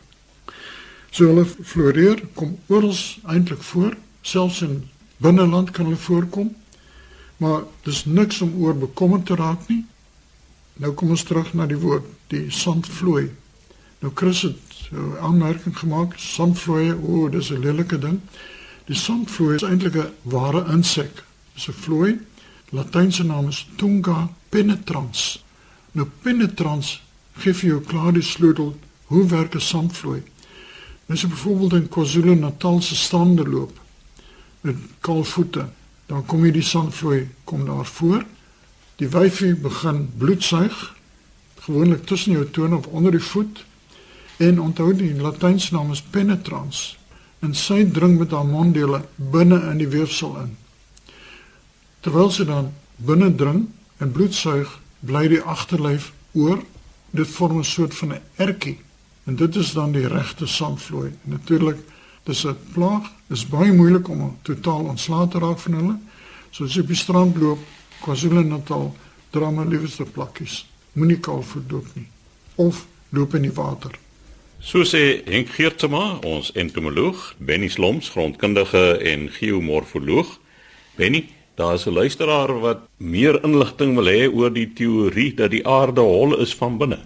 So 1.11 1.29
hulle 1.29 1.45
floreer 1.45 2.23
kom 2.35 2.57
oral 2.67 2.95
eintlik 3.27 3.63
voor, 3.63 3.97
selfs 4.23 4.63
in 4.63 4.83
binneland 5.19 5.71
kan 5.71 5.89
hulle 5.89 6.01
voorkom. 6.01 6.55
Maar 7.37 7.67
dis 7.83 8.05
niks 8.05 8.41
om 8.41 8.55
oor 8.63 8.77
bekommerd 8.77 9.27
te 9.27 9.37
raak 9.37 9.69
nie. 9.69 9.85
Nou 10.79 10.93
kom 10.95 11.11
ons 11.11 11.23
terug 11.27 11.55
na 11.59 11.67
die 11.67 11.79
woord, 11.79 12.07
die 12.31 12.47
sandvloei. 12.55 13.29
Nou 13.99 14.13
Chris 14.15 14.43
het 14.43 14.91
'n 14.93 15.17
aanmerking 15.21 15.79
gemaak, 15.79 16.19
sandvloei, 16.19 16.93
o, 16.93 17.25
oh, 17.25 17.31
dis 17.31 17.51
'n 17.51 17.61
lelike 17.61 17.99
ding. 17.99 18.21
Die 18.87 18.97
sandvloei 18.97 19.55
is 19.55 19.63
eintlik 19.63 19.97
'n 19.97 20.13
ware 20.23 20.65
insek 20.73 21.25
is 21.57 21.69
'n 21.69 21.73
vloei. 21.73 22.19
Latynse 22.71 23.25
naam 23.25 23.49
is 23.49 23.67
Tunga 23.77 24.29
penetrans. 24.49 25.45
Nou 25.93 26.07
penetrans 26.23 27.03
gee 27.33 27.55
vir 27.55 27.69
jou 27.71 27.81
klaar 27.81 28.13
die 28.13 28.23
sleutel 28.23 28.79
hoe 29.05 29.27
werk 29.27 29.55
'n 29.55 29.61
sandvloei. 29.61 30.23
As 31.09 31.23
jy 31.23 31.29
byvoorbeeld 31.29 31.73
in 31.73 31.89
KwaZulu-Natal 31.89 32.83
se 32.83 32.97
strande 32.97 33.49
loop 33.49 33.81
met 34.61 34.77
kaalvoete, 35.01 35.69
dan 36.07 36.27
kom 36.27 36.45
jy 36.45 36.51
die 36.53 36.63
sandvloei 36.63 37.29
kom 37.45 37.65
daar 37.65 37.87
voor. 37.87 38.25
Die 38.99 39.09
wyfie 39.09 39.55
begin 39.55 40.09
bloed 40.19 40.43
suig 40.43 40.79
gewoonlik 41.65 42.07
tussen 42.07 42.33
jou 42.33 42.45
tone 42.51 42.77
of 42.77 42.87
onder 42.87 43.15
die 43.15 43.23
voet 43.23 43.65
en 44.37 44.61
onthou 44.61 44.93
die 44.97 45.15
latynse 45.15 45.75
naam 45.75 45.93
is 45.95 46.03
penetrans 46.03 46.97
en 47.45 47.55
sy 47.55 47.85
dring 47.95 48.17
met 48.19 48.35
haar 48.35 48.47
monddele 48.47 49.05
binne 49.17 49.61
in 49.71 49.79
die 49.79 49.91
weefsel 49.91 50.35
in. 50.43 50.57
Terwyl 52.03 52.33
sy 52.35 52.47
dan 52.49 52.73
binne 52.97 53.31
dring 53.35 53.69
en 54.03 54.13
bloed 54.15 54.35
suig, 54.35 54.71
bly 55.01 55.29
die 55.31 55.43
agterlyf 55.43 56.13
oor. 56.35 56.63
Dit 57.11 57.31
vorm 57.31 57.59
'n 57.59 57.65
soort 57.65 57.95
van 57.95 58.13
'n 58.13 58.23
ertjie 58.37 58.79
en 59.27 59.37
dit 59.37 59.57
is 59.57 59.73
dan 59.73 59.93
die 59.93 60.09
regte 60.09 60.47
sandvloei. 60.47 61.13
Natuurlik 61.23 61.79
Dis 62.29 62.45
'n 62.45 62.57
plaag. 62.73 63.03
Dit 63.27 63.37
is 63.37 63.47
baie 63.47 63.73
moeilik 63.73 64.09
om 64.09 64.37
totaal 64.43 64.85
ontslae 64.85 65.29
te 65.29 65.39
raak 65.39 65.59
van 65.59 65.73
hulle. 65.73 65.97
So 66.51 66.65
as 66.65 66.75
jy 66.75 66.81
op 66.81 66.87
die 66.87 66.97
strand 66.97 67.37
loop, 67.37 67.59
KwaZulu-Natal, 68.03 68.95
dra 69.31 69.51
maar 69.51 69.67
liewerste 69.67 70.05
plakkies. 70.05 70.67
Moenie 70.93 71.21
kalfvoet 71.21 71.71
loop 71.71 71.87
nie 71.95 72.09
of 72.59 72.87
loop 73.09 73.35
in 73.35 73.47
die 73.47 73.55
water. 73.55 73.95
So 74.59 74.83
sê 74.83 75.23
Henk 75.29 75.53
Geertsma, 75.55 76.19
ons 76.27 76.51
entomoloog, 76.59 77.35
Benny 77.39 77.69
Sloms, 77.71 78.11
grondkundige 78.11 78.99
en 79.07 79.29
geomorfoloog. 79.31 80.35
Benny, 80.99 81.29
daar 81.55 81.75
is 81.75 81.87
'n 81.87 81.95
luisteraar 81.95 82.61
wat 82.61 82.81
meer 82.97 83.45
inligting 83.45 83.95
wil 83.95 84.07
hê 84.07 84.27
oor 84.35 84.51
die 84.53 84.73
teorie 84.73 85.35
dat 85.35 85.51
die 85.51 85.67
aarde 85.67 86.01
hol 86.01 86.39
is 86.41 86.55
van 86.55 86.79
binne. 86.79 86.99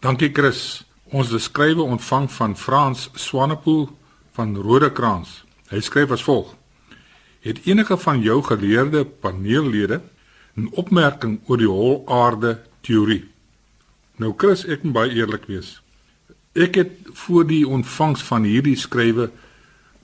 Dankie 0.00 0.30
Chris. 0.32 0.84
Ons 1.04 1.28
beskrywe 1.28 1.82
ontvang 1.82 2.30
van 2.30 2.56
Frans 2.56 3.10
Swanepoel 3.14 3.88
van 4.32 4.56
Rodekraans. 4.56 5.44
Hy 5.68 5.80
skryf 5.80 6.10
as 6.10 6.22
volg: 6.22 6.54
Het 7.42 7.60
enige 7.64 7.96
van 7.98 8.20
jou 8.22 8.42
geleerde 8.42 9.04
paneellede 9.04 10.00
'n 10.54 10.68
opmerking 10.70 11.40
oor 11.46 11.58
die 11.58 11.66
hol 11.68 12.02
aarde 12.06 12.62
teorie? 12.80 13.24
Nou 14.16 14.34
Chris, 14.36 14.64
ek 14.64 14.82
moet 14.82 14.92
baie 14.92 15.10
eerlik 15.10 15.44
wees. 15.46 15.82
Ek 16.52 16.74
het 16.74 16.90
voor 17.12 17.46
die 17.46 17.68
ontvangs 17.68 18.22
van 18.22 18.42
hierdie 18.42 18.76
skrywe 18.76 19.30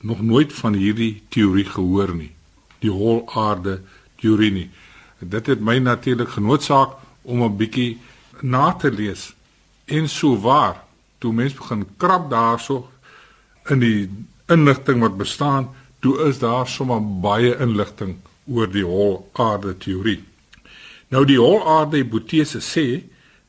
nog 0.00 0.23
nooit 0.23 0.52
van 0.52 0.75
hierdie 0.75 1.23
teorie 1.28 1.64
gehoor 1.64 2.14
nie. 2.14 2.33
Die 2.78 2.90
holaarde 2.90 3.80
teorie 4.16 4.52
nie. 4.52 4.71
Dit 5.18 5.47
het 5.47 5.61
my 5.61 5.78
natuurlik 5.78 6.28
genoodsaak 6.28 6.97
om 7.23 7.42
'n 7.42 7.57
bietjie 7.57 7.99
na 8.40 8.73
te 8.73 8.90
lees. 8.90 9.35
En 9.85 10.09
so 10.09 10.40
waar, 10.40 10.85
toe 11.18 11.33
mens 11.33 11.54
begin 11.54 11.87
krap 11.97 12.30
daarso 12.30 12.90
in 13.66 13.78
die 13.78 14.11
inligting 14.47 15.00
wat 15.00 15.16
bestaan, 15.16 15.68
toe 16.00 16.19
is 16.28 16.38
daar 16.38 16.69
sommer 16.69 17.02
baie 17.21 17.57
inligting 17.59 18.17
oor 18.47 18.71
die 18.71 18.85
holaarde 18.85 19.76
teorie. 19.78 20.23
Nou 21.09 21.25
die 21.25 21.38
holaarde 21.40 22.02
hipotese 22.02 22.61
sê 22.61 22.87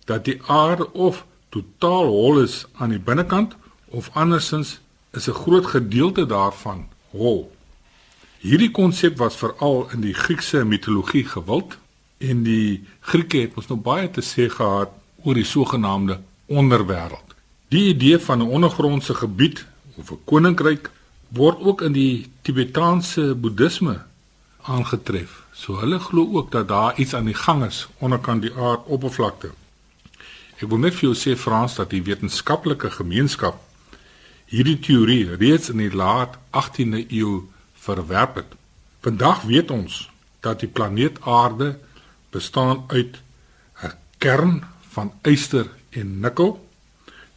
dat 0.09 0.25
die 0.25 0.39
aarde 0.47 0.87
of 0.93 1.25
totaal 1.49 2.07
hol 2.07 2.41
is 2.41 2.65
aan 2.77 2.93
die 2.95 3.01
binnekant 3.01 3.55
of 3.89 4.09
andersins 4.13 4.79
is 5.11 5.27
'n 5.27 5.39
groot 5.43 5.65
gedeelte 5.65 6.25
daarvan 6.25 6.87
hol. 7.11 7.51
Hierdie 8.39 8.71
konsep 8.71 9.17
was 9.17 9.35
veral 9.35 9.89
in 9.93 10.01
die 10.01 10.13
Griekse 10.13 10.65
mitologie 10.65 11.25
gewild 11.25 11.77
en 12.17 12.43
die 12.43 12.85
Grieke 12.99 13.37
het 13.37 13.55
mos 13.55 13.67
nou 13.67 13.79
baie 13.79 14.11
te 14.11 14.21
sê 14.21 14.49
gehad 14.49 14.89
oor 15.23 15.33
die 15.33 15.43
sogenaamde 15.43 16.19
onderwêreld. 16.45 17.35
Die 17.67 17.89
idee 17.93 18.19
van 18.19 18.39
'n 18.39 18.47
ondergrondse 18.47 19.13
gebied 19.13 19.65
of 19.95 20.11
'n 20.11 20.19
koninkryk 20.25 20.91
word 21.29 21.59
ook 21.61 21.81
in 21.81 21.93
die 21.93 22.29
Tibetaanse 22.41 23.35
boeddhisme 23.35 23.99
aangetref. 24.61 25.43
So 25.53 25.79
hulle 25.79 25.99
glo 25.99 26.25
ook 26.37 26.51
dat 26.51 26.67
daar 26.67 26.97
iets 26.99 27.13
aan 27.13 27.29
die 27.29 27.37
gang 27.37 27.65
is 27.65 27.87
onderkant 27.97 28.41
die 28.41 28.53
aardoppervlakte. 28.53 29.51
Ek 30.59 30.67
wil 30.67 30.81
net 30.83 30.97
vir 30.97 31.09
jou 31.09 31.15
sê 31.15 31.37
Frans 31.39 31.77
dat 31.77 31.91
die 31.93 32.03
wetenskaplike 32.03 32.91
gemeenskap 32.97 33.61
hierdie 34.49 34.79
teorie 34.81 35.37
reeds 35.37 35.69
in 35.69 35.79
die 35.83 35.93
laat 35.93 36.39
18de 36.51 37.05
eeu 37.07 37.45
verwerp 37.79 38.41
het. 38.41 38.55
Vandag 39.05 39.45
weet 39.47 39.71
ons 39.71 40.07
dat 40.43 40.59
die 40.63 40.71
planeet 40.71 41.21
Aarde 41.21 41.77
bestaan 42.33 42.83
uit 42.87 43.21
'n 43.83 43.93
kern 44.17 44.63
van 44.89 45.13
yster 45.23 45.69
en 45.89 46.19
nikkel. 46.19 46.57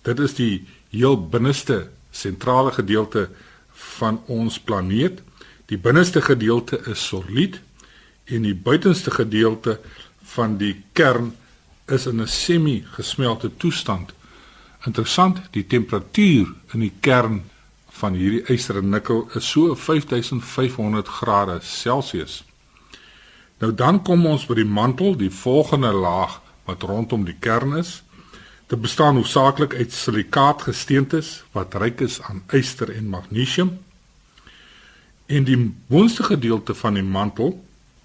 Dit 0.02 0.18
is 0.18 0.34
die 0.34 0.66
heel 0.90 1.28
binneste 1.28 1.90
sentrale 2.10 2.72
gedeelte 2.72 3.30
van 3.98 4.20
ons 4.26 4.60
planeet. 4.60 5.22
Die 5.66 5.78
binneste 5.78 6.22
gedeelte 6.22 6.80
is 6.90 7.06
solied 7.06 7.60
en 8.24 8.42
die 8.42 8.54
buitenste 8.54 9.10
gedeelte 9.10 9.78
van 10.34 10.56
die 10.56 10.74
kern 10.92 11.32
is 11.86 12.06
in 12.06 12.20
'n 12.20 12.28
semi-gesmelte 12.28 13.50
toestand. 13.56 14.12
Interessant, 14.86 15.38
die 15.50 15.66
temperatuur 15.66 16.54
in 16.72 16.80
die 16.80 16.92
kern 17.00 17.42
van 17.88 18.14
hierdie 18.14 18.44
yster 18.54 18.76
en 18.76 18.88
nikkel 18.88 19.28
is 19.34 19.50
so 19.50 19.74
5500 19.74 21.08
grade 21.08 21.58
Celsius. 21.62 22.44
Nou 23.58 23.74
dan 23.74 24.02
kom 24.02 24.26
ons 24.26 24.46
by 24.46 24.54
die 24.54 24.66
mantel, 24.66 25.16
die 25.16 25.30
volgende 25.30 25.92
laag 25.92 26.40
wat 26.64 26.82
rondom 26.82 27.24
die 27.24 27.36
kern 27.38 27.76
is. 27.76 28.02
Dit 28.72 28.80
bestaan 28.80 29.14
hoofsaaklik 29.14 29.74
uit 29.74 29.92
silikaatgesteentes 29.92 31.42
wat 31.52 31.74
ryk 31.76 32.00
is 32.00 32.14
aan 32.24 32.38
yster 32.56 32.88
en 32.88 33.10
magnesium. 33.12 33.74
En 35.26 35.44
die 35.44 35.58
boonste 35.92 36.24
gedeelte 36.24 36.72
van 36.74 36.96
die 36.96 37.04
mantel 37.04 37.52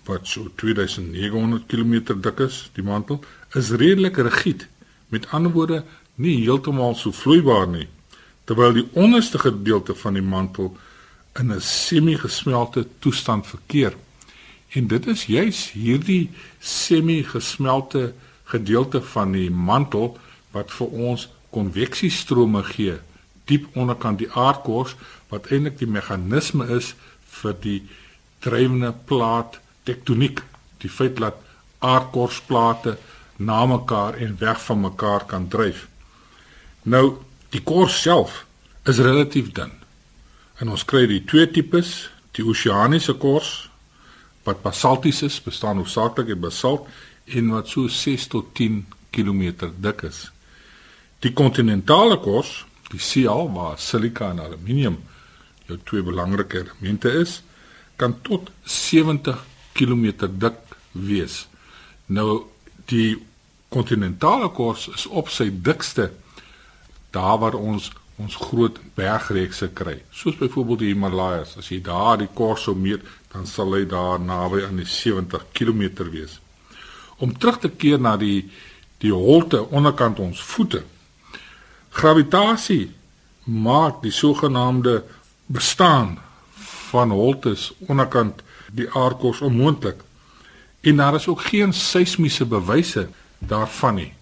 wat 0.10 0.28
so 0.28 0.52
2900 0.60 1.64
km 1.72 2.20
dik 2.20 2.44
is, 2.44 2.60
die 2.76 2.84
mantel, 2.84 3.22
is 3.56 3.72
redelik 3.80 4.20
rigied. 4.20 4.68
Met 5.08 5.30
ander 5.32 5.56
woorde, 5.56 5.86
nie 6.16 6.36
heeltemal 6.42 7.00
so 7.00 7.16
vloeibaar 7.16 7.72
nie, 7.72 7.88
terwyl 8.44 8.76
die 8.76 8.88
onderste 8.92 9.40
gedeelte 9.40 9.96
van 9.96 10.20
die 10.20 10.28
mantel 10.36 10.74
in 11.40 11.56
'n 11.56 11.62
semi-gesmelte 11.62 12.88
toestand 13.00 13.48
verkeer. 13.48 13.96
En 14.76 14.88
dit 14.88 15.08
is 15.08 15.26
juis 15.26 15.72
hierdie 15.72 16.30
semi-gesmelte 16.60 18.14
gedeelte 18.44 19.02
van 19.02 19.32
die 19.32 19.52
mantel 19.52 20.18
wat 20.58 20.74
vir 20.74 20.98
ons 21.10 21.30
konveksiestrome 21.56 22.64
gee 22.74 22.98
diep 23.48 23.68
onderkant 23.80 24.20
die 24.22 24.30
aardkors 24.36 24.96
wat 25.32 25.50
eintlik 25.52 25.80
die 25.80 25.90
meganisme 25.90 26.68
is 26.78 26.94
vir 27.40 27.56
die 27.64 27.80
drywende 28.44 28.94
plaat 29.10 29.60
tektoniek, 29.88 30.42
die 30.84 30.92
feit 30.92 31.18
dat 31.22 31.40
aardkorsplate 31.84 32.98
na 33.38 33.64
mekaar 33.70 34.18
en 34.24 34.36
weg 34.40 34.60
van 34.66 34.84
mekaar 34.84 35.26
kan 35.30 35.48
dryf. 35.48 35.86
Nou, 36.84 37.20
die 37.54 37.64
kors 37.64 38.02
self 38.02 38.44
is 38.88 39.02
relatief 39.04 39.52
dun. 39.56 39.72
En 40.58 40.72
ons 40.74 40.86
kry 40.88 41.06
die 41.08 41.24
twee 41.28 41.48
tipes, 41.52 42.10
die 42.36 42.46
oseaniese 42.46 43.18
kors 43.22 43.70
wat 44.48 44.64
basalties 44.64 45.22
is, 45.28 45.42
bestaan 45.44 45.82
hoofsaaklik 45.82 46.32
uit 46.32 46.42
basalt 46.42 46.88
en 47.36 47.52
wat 47.52 47.68
so 47.68 47.92
6 47.92 48.30
tot 48.32 48.54
10 48.56 48.86
km 49.12 49.74
dik 49.84 50.06
is. 50.08 50.28
Die 51.26 51.34
kontinentale 51.34 52.20
kors, 52.22 52.66
die 52.92 53.02
sial 53.02 53.50
waar 53.56 53.80
silika 53.82 54.30
en 54.32 54.44
aluminium 54.44 55.00
jou 55.68 55.78
twee 55.84 56.06
belangrike 56.06 56.62
elemente 56.62 57.12
is, 57.24 57.42
kan 57.98 58.14
tot 58.22 58.52
70 58.64 59.40
km 59.74 60.28
dik 60.38 60.60
wees. 60.92 61.48
Nou 62.08 62.46
die 62.88 63.18
kontinentale 63.74 64.52
kors 64.56 64.88
is 64.94 65.08
op 65.10 65.32
sy 65.34 65.50
dikste 65.52 66.12
daar 67.16 67.40
waar 67.42 67.58
ons 67.58 67.92
ons 68.18 68.34
groot 68.48 68.80
bergreekse 68.98 69.68
kry. 69.78 70.00
Soos 70.10 70.40
byvoorbeeld 70.40 70.80
die 70.82 70.88
Himalajas. 70.90 71.52
As 71.62 71.68
jy 71.70 71.78
daar 71.86 72.18
die 72.18 72.30
kors 72.34 72.64
sou 72.66 72.74
meet, 72.74 73.04
dan 73.30 73.46
sal 73.46 73.76
hy 73.78 73.84
daar 73.86 74.18
naby 74.18 74.64
aan 74.66 74.80
die 74.82 74.90
70 74.90 75.44
km 75.54 76.08
wees. 76.10 76.40
Om 77.22 77.36
terug 77.38 77.60
te 77.62 77.70
keer 77.70 78.02
na 78.02 78.16
die 78.18 78.50
die 78.98 79.14
holte 79.14 79.62
onderkant 79.70 80.18
ons 80.18 80.42
voete. 80.42 80.82
Gravitasie 81.98 82.92
maak 83.44 84.04
die 84.04 84.12
sogenaamde 84.12 85.00
bestaan 85.46 86.20
van 86.90 87.10
holtes 87.10 87.72
onderkant 87.88 88.44
die 88.72 88.86
aardkors 88.94 89.42
onmoontlik. 89.42 90.04
En 90.82 91.02
daar 91.02 91.16
is 91.16 91.28
ook 91.28 91.42
geen 91.42 91.74
seismiese 91.74 92.46
bewyse 92.46 93.08
daarvan 93.40 93.96
nie. 93.96 94.14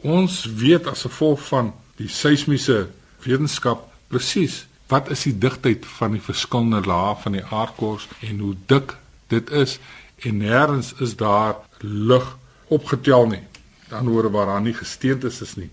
Ons 0.00 0.44
weet 0.44 0.86
as 0.86 1.04
gevolg 1.04 1.44
van 1.50 1.74
die 2.00 2.08
seismiese 2.08 2.88
wetenskap 3.26 3.84
presies 4.08 4.64
wat 4.88 5.10
is 5.12 5.26
die 5.28 5.36
digtheid 5.38 5.84
van 5.98 6.16
die 6.16 6.24
verskillende 6.24 6.80
lae 6.88 7.12
van 7.20 7.36
die 7.36 7.44
aardkors 7.44 8.08
en 8.24 8.38
hoe 8.40 8.54
dik 8.72 8.96
dit 9.28 9.50
is 9.50 9.76
en 10.24 10.40
nêrens 10.40 10.94
is 11.04 11.16
daar 11.20 11.58
lug 11.84 12.36
opgetel 12.72 13.26
nie. 13.26 13.44
Dan 13.88 14.08
hoor 14.08 14.30
waar 14.32 14.46
daar 14.46 14.64
nie 14.64 14.74
gesteentes 14.74 15.42
is 15.44 15.58
nie. 15.60 15.68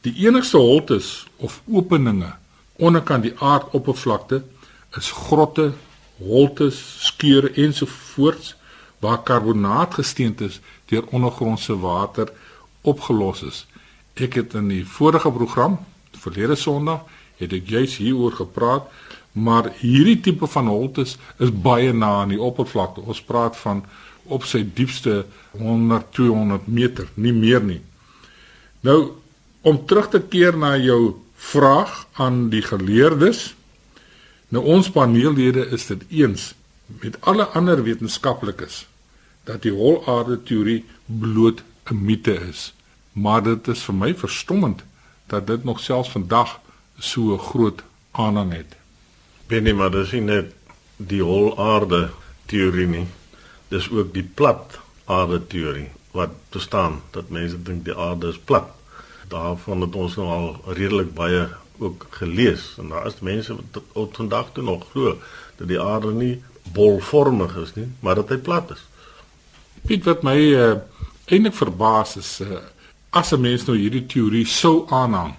Die 0.00 0.14
enigste 0.24 0.56
holtes 0.56 1.26
of 1.36 1.60
openinge 1.68 2.32
onderkant 2.80 3.26
die 3.26 3.34
aardoppervlakte 3.36 4.38
is 4.96 5.10
grotte 5.12 5.72
holtes, 6.20 6.78
skeure 7.04 7.50
ensovoorts 7.52 8.54
waar 9.04 9.20
karbonaatgesteentes 9.28 10.60
deur 10.88 11.04
ondergrondse 11.12 11.76
water 11.80 12.32
opgelos 12.80 13.44
is. 13.44 13.66
Ek 14.16 14.40
het 14.40 14.56
in 14.56 14.72
die 14.72 14.82
vorige 14.88 15.32
program, 15.32 15.78
verlede 16.16 16.56
Sondag, 16.56 17.04
het 17.36 17.52
ek 17.56 17.68
juis 17.68 18.00
hieroor 18.00 18.32
gepraat, 18.40 18.88
maar 19.32 19.70
hierdie 19.84 20.18
tipe 20.24 20.48
van 20.48 20.68
holtes 20.72 21.16
is 21.38 21.52
baie 21.52 21.92
na 21.92 22.22
aan 22.24 22.32
die 22.32 22.40
oppervlakte. 22.40 23.04
Ons 23.04 23.20
praat 23.24 23.56
van 23.60 23.84
op 24.32 24.48
sy 24.48 24.64
diepste 24.64 25.26
100 25.60 26.08
200 26.16 26.68
meter, 26.72 27.08
nie 27.20 27.36
meer 27.36 27.60
nie. 27.64 27.82
Nou 28.84 29.20
om 29.60 29.86
terug 29.86 30.08
te 30.08 30.20
keer 30.20 30.56
na 30.56 30.76
jou 30.76 31.14
vraag 31.34 32.06
aan 32.12 32.48
die 32.50 32.62
geleerdes, 32.62 33.54
Nou 34.50 34.64
ons 34.66 34.88
paneellede 34.90 35.62
is 35.70 35.86
dit 35.86 36.00
eens 36.22 36.52
met 37.02 37.16
alle 37.30 37.44
ander 37.54 37.82
wetenskaplikes 37.86 38.82
dat 39.46 39.62
die 39.62 39.72
holaarde 39.72 40.40
teorie 40.42 40.82
bloot 41.06 41.62
'n 41.90 42.04
mite 42.04 42.34
is. 42.34 42.74
Maar 43.12 43.42
dit 43.42 43.68
is 43.68 43.82
vir 43.82 43.94
my 43.94 44.14
verstommend 44.14 44.82
dat 45.26 45.46
dit 45.46 45.64
nog 45.64 45.80
selfs 45.80 46.10
vandag 46.10 46.60
so 46.98 47.34
'n 47.34 47.38
groot 47.38 47.82
aanhang 48.10 48.52
het. 48.52 48.76
Binne 49.46 49.72
maar 49.72 49.90
dis 49.90 50.10
nie 50.12 50.20
net 50.20 50.52
die 50.96 51.22
holaarde 51.22 52.10
teorie 52.46 52.86
nie. 52.86 53.06
Dis 53.68 53.90
ook 53.90 54.14
die 54.14 54.28
plat 54.34 54.78
aarde 55.04 55.46
teorie 55.46 55.88
wat 56.10 56.30
bestaan 56.50 57.02
dat 57.10 57.28
mense 57.28 57.62
dink 57.62 57.84
die 57.84 57.96
aarde 57.96 58.28
is 58.28 58.38
plat. 58.38 58.79
Daarvan 59.30 59.80
het 59.86 59.94
ons 59.94 60.16
nou 60.18 60.28
al 60.28 60.74
redelik 60.74 61.14
baie 61.14 61.48
ook 61.78 62.06
gelees 62.10 62.74
en 62.78 62.90
daar 62.92 63.06
is 63.06 63.20
mense 63.24 63.54
wat 63.54 63.82
tot 63.92 64.16
vandag 64.16 64.52
toe 64.52 64.64
nog 64.64 64.88
glo 64.90 65.16
dat 65.56 65.68
die 65.68 65.80
aarde 65.80 66.12
nie 66.12 66.42
bolvormig 66.74 67.56
is 67.56 67.74
nie, 67.74 67.86
maar 68.00 68.18
dat 68.20 68.28
hy 68.28 68.36
plat 68.36 68.70
is. 68.74 68.82
Piet 69.86 70.04
wat 70.04 70.24
my 70.26 70.36
uh, 70.36 70.72
eintlik 71.30 71.56
verbaas 71.56 72.16
is 72.20 72.32
uh, 72.44 72.60
as 73.10 73.32
'n 73.32 73.40
mens 73.40 73.64
nou 73.66 73.76
hierdie 73.78 74.06
teorie 74.06 74.46
sou 74.46 74.86
aanhang, 74.88 75.34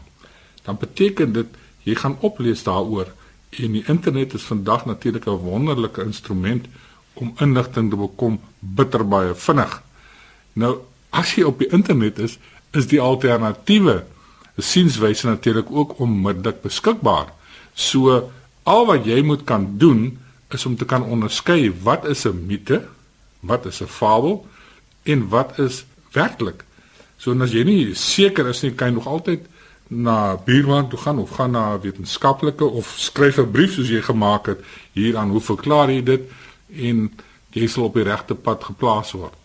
dan 0.63 0.77
beteken 0.77 1.33
dit 1.33 1.47
jy 1.83 1.95
gaan 1.95 2.17
oplees 2.19 2.63
daaroor 2.63 3.11
en 3.51 3.71
die 3.71 3.83
internet 3.87 4.33
is 4.33 4.47
vandag 4.47 4.85
natuurlik 4.85 5.25
'n 5.27 5.43
wonderlike 5.43 6.03
instrument 6.03 6.65
om 7.13 7.33
inligting 7.39 7.89
te 7.89 7.95
bekom 7.95 8.39
bitter 8.59 9.07
baie 9.07 9.35
vinnig. 9.35 9.81
Nou 10.53 10.77
as 11.09 11.35
jy 11.35 11.43
op 11.43 11.59
die 11.59 11.71
internet 11.71 12.19
is, 12.19 12.37
is 12.71 12.87
die 12.87 13.01
alternatiewe 13.01 14.03
sienswyse 14.57 15.27
natuurlik 15.27 15.71
ook 15.71 15.99
onmiddellik 15.99 16.61
beskikbaar. 16.61 17.31
So 17.73 18.31
al 18.63 18.85
wat 18.85 19.05
jy 19.05 19.21
moet 19.25 19.43
kan 19.43 19.77
doen 19.77 20.19
is 20.51 20.65
om 20.65 20.75
te 20.75 20.85
kan 20.85 21.03
onderskei 21.03 21.71
wat 21.83 22.05
is 22.05 22.25
'n 22.25 22.45
mite, 22.47 22.87
wat 23.39 23.65
is 23.65 23.81
'n 23.81 23.87
fabel 23.87 24.45
en 25.03 25.27
wat 25.29 25.59
is 25.59 25.85
werklik. 26.11 26.63
So 27.17 27.41
as 27.41 27.51
jy 27.51 27.63
nie 27.63 27.95
seker 27.95 28.47
is 28.47 28.61
nie, 28.61 28.71
kan 28.71 28.87
jy 28.87 28.93
nog 28.93 29.07
altyd 29.07 29.45
na 29.87 30.37
buurman 30.37 30.89
toe 30.89 30.99
gaan 30.99 31.19
of 31.19 31.29
gaan 31.29 31.51
na 31.51 31.79
wetenskaplike 31.79 32.65
of 32.65 32.93
skryf 32.97 33.37
'n 33.37 33.51
brief 33.51 33.73
soos 33.73 33.89
jy 33.89 34.01
gemaak 34.01 34.45
het 34.45 34.59
hier 34.93 35.17
aan 35.17 35.29
hoe 35.29 35.41
verklaar 35.41 35.89
jy 35.91 36.03
dit 36.03 36.21
en 36.75 37.11
jy 37.51 37.67
sal 37.67 37.83
op 37.83 37.93
die 37.93 38.03
regte 38.03 38.35
pad 38.35 38.63
geplaas 38.63 39.11
word. 39.11 39.40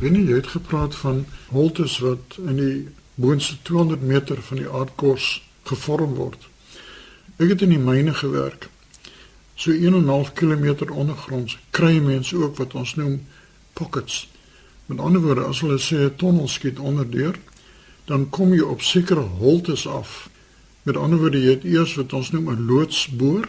Wanneer 0.00 0.28
jy 0.30 0.34
het 0.34 0.54
gepraat 0.54 0.94
van 0.94 1.26
holtes 1.50 1.98
wat 1.98 2.38
in 2.38 2.56
die 2.56 2.88
boonste 3.14 3.56
200 3.62 4.02
meter 4.02 4.42
van 4.42 4.56
die 4.56 4.68
aardkors 4.70 5.42
gevorm 5.62 6.14
word. 6.14 6.48
Ek 7.36 7.48
het 7.48 7.62
in 7.62 7.74
die 7.74 7.82
myne 7.82 8.14
gewerk 8.14 8.68
so 9.58 9.72
1.5 9.74 10.32
km 10.38 10.92
ondergronds 10.94 11.58
kry 11.70 11.98
mense 11.98 12.36
ook 12.36 12.56
wat 12.56 12.74
ons 12.78 12.94
noem 12.94 13.16
pockets. 13.74 14.28
Met 14.86 15.00
ander 15.02 15.20
woorde, 15.20 15.48
as 15.50 15.60
hulle 15.60 15.78
sê 15.82 15.96
'n 16.06 16.14
tonnel 16.16 16.48
skiet 16.48 16.78
onderdeur, 16.78 17.38
dan 18.04 18.28
kom 18.30 18.54
jy 18.54 18.60
op 18.60 18.82
sekere 18.82 19.26
holtes 19.42 19.86
af. 19.86 20.30
Met 20.82 20.96
ander 20.96 21.18
woorde, 21.18 21.42
jy 21.42 21.50
het 21.50 21.64
eers 21.64 21.94
wat 21.94 22.12
ons 22.12 22.30
noem 22.30 22.50
'n 22.50 22.66
loodsboor 22.66 23.48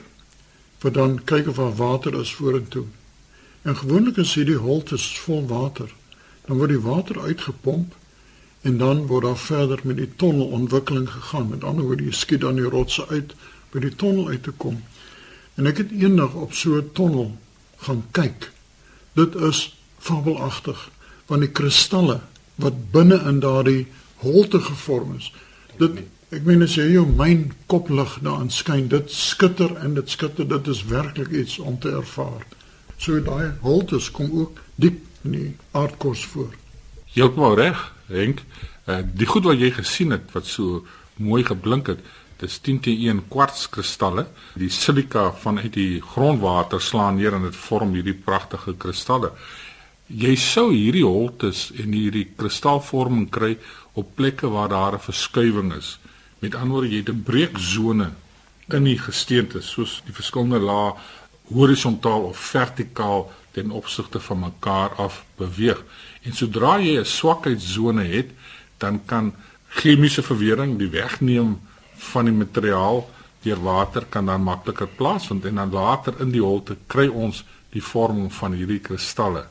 wat 0.82 0.94
dan 0.94 1.24
kyk 1.24 1.48
of 1.48 1.56
daar 1.56 1.75
water 1.75 2.20
is 2.20 2.34
vorentoe. 2.34 2.86
En 3.62 3.75
gewoonlik 3.75 4.18
as 4.18 4.34
hierdie 4.34 4.58
holtes 4.58 5.20
vol 5.20 5.48
water, 5.48 5.94
dan 6.50 6.58
word 6.58 6.72
die 6.74 6.82
water 6.82 7.20
uitgepomp 7.22 7.94
en 8.65 8.77
dan 8.82 9.03
word 9.08 9.27
daar 9.27 9.38
verder 9.38 9.79
met 9.86 10.00
die 10.01 10.10
tonnelontwikkeling 10.18 11.06
gegaan. 11.10 11.51
Met 11.53 11.63
ander 11.63 11.86
woorde, 11.86 12.08
jy 12.10 12.15
skiet 12.18 12.41
dan 12.41 12.58
die 12.58 12.65
rotse 12.65 13.06
uit 13.08 13.36
by 13.70 13.84
die 13.84 13.94
tonnel 13.96 14.34
uit 14.34 14.44
te 14.48 14.53
kom. 14.58 14.79
En 15.62 15.70
ek 15.70 15.84
het 15.84 15.91
eendag 15.94 16.34
op 16.34 16.56
so 16.58 16.82
'n 16.82 16.89
tonnel 16.98 17.38
gaan 17.86 18.03
kyk. 18.12 18.51
Dit 19.13 19.36
is 19.36 19.77
fabelagtig 20.00 20.89
want 21.27 21.41
die 21.41 21.51
kristalle 21.51 22.20
wat 22.55 22.92
binne 22.92 23.22
in 23.29 23.40
daardie 23.40 23.88
holte 24.25 24.59
gevorm 24.59 25.16
is. 25.18 25.31
Dit 25.77 26.01
ek 26.29 26.44
meen 26.44 26.64
as 26.64 26.75
jy 26.75 26.92
jou 26.92 27.05
myn 27.05 27.51
koplig 27.66 28.20
daarin 28.22 28.50
skyn, 28.50 28.88
dit 28.88 29.12
skitter 29.12 29.75
en 29.77 29.94
dit 29.94 30.09
skitter, 30.09 30.48
dit 30.48 30.68
is 30.68 30.83
werklik 30.85 31.29
iets 31.29 31.59
om 31.59 31.79
te 31.79 31.90
ervaar. 31.90 32.46
So 32.98 33.22
daai 33.22 33.53
holtes 33.62 34.12
kom 34.12 34.31
ook 34.31 34.59
diep 34.75 35.08
in 35.24 35.32
die 35.32 35.55
aardkos 35.72 36.25
voor. 36.25 36.55
Heeltemal 37.14 37.55
reg, 37.55 37.94
Henk. 38.08 38.44
Uh, 38.86 39.01
die 39.14 39.27
goed 39.27 39.44
wat 39.44 39.60
jy 39.60 39.72
gesien 39.72 40.12
het 40.12 40.32
wat 40.34 40.46
so 40.46 40.86
mooi 41.16 41.44
geblink 41.44 41.88
het, 41.88 42.00
Dis 42.40 42.60
10T1 42.64 43.25
kwartskristalle. 43.27 44.24
Die 44.60 44.70
silika 44.72 45.27
vanuit 45.36 45.74
die 45.75 46.00
grondwater 46.14 46.79
slaan 46.82 47.18
neer 47.20 47.36
en 47.36 47.50
dit 47.50 47.58
vorm 47.68 47.92
hierdie 47.98 48.16
pragtige 48.16 48.77
kristalle. 48.79 49.34
Jy 50.08 50.38
sou 50.40 50.70
hierdie 50.72 51.03
holtes 51.05 51.68
en 51.75 51.92
hierdie 51.94 52.29
kristalvorming 52.40 53.27
kry 53.29 53.58
op 54.00 54.16
plekke 54.16 54.48
waar 54.48 54.72
daar 54.72 54.96
'n 54.96 55.05
verskuiwing 55.10 55.74
is. 55.74 56.00
Met 56.40 56.55
ander 56.55 56.79
woorde, 56.79 56.90
jy 56.90 57.03
het 57.03 57.10
'n 57.10 57.24
breeksone 57.24 58.12
in 58.72 58.84
die 58.84 58.98
gesteente, 58.98 59.62
soos 59.62 60.01
die 60.05 60.14
verskillende 60.14 60.60
lae 60.60 60.94
horisontaal 61.51 62.22
of 62.22 62.38
vertikaal 62.38 63.32
ten 63.51 63.72
opsigte 63.72 64.20
van 64.20 64.40
mekaar 64.40 64.96
af 64.96 65.24
beweeg. 65.38 65.83
En 66.24 66.33
sodra 66.33 66.79
jy 66.79 67.00
'n 67.00 67.05
swakheidsone 67.05 68.03
het, 68.03 68.29
dan 68.77 69.05
kan 69.05 69.33
chemiese 69.68 70.24
verwering 70.24 70.77
die 70.77 70.90
wegneem 70.90 71.59
van 71.96 72.25
die 72.25 72.33
materiaal 72.33 73.09
deur 73.42 73.62
water 73.64 74.05
kan 74.09 74.25
dan 74.25 74.44
makliker 74.44 74.88
plaasvind 74.88 75.46
en 75.46 75.55
dan 75.55 75.72
later 75.72 76.14
in 76.20 76.31
die 76.31 76.44
holte 76.44 76.75
kry 76.88 77.07
ons 77.07 77.44
die 77.70 77.83
vorming 77.83 78.33
van 78.33 78.53
hierdie 78.53 78.79
kristalle. 78.79 79.46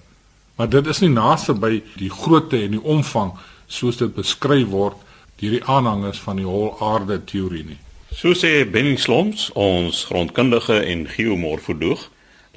Maar 0.56 0.68
dit 0.68 0.87
is 0.87 1.00
nie 1.00 1.12
naaste 1.12 1.54
by 1.54 1.82
die 1.96 2.11
grootte 2.11 2.58
en 2.58 2.70
die 2.70 2.82
omvang 2.82 3.32
soos 3.66 3.96
dit 3.96 4.14
beskryf 4.14 4.68
word 4.68 4.96
deur 5.38 5.54
die 5.54 5.64
aanhangers 5.64 6.18
van 6.20 6.40
die 6.40 6.48
holaarde 6.48 7.20
teorie 7.24 7.64
nie. 7.64 7.78
So 8.11 8.34
sê 8.34 8.64
Benny 8.66 8.96
Sloms, 8.96 9.50
ons 9.54 10.04
grondkundige 10.08 10.80
en 10.80 11.06
geomorfoloog. 11.12 12.08